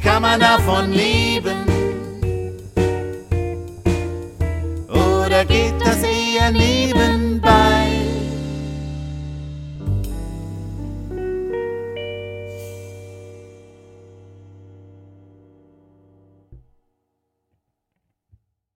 [0.04, 1.66] Kann man davon leben?
[4.90, 7.59] Oder geht das eher nebenbei?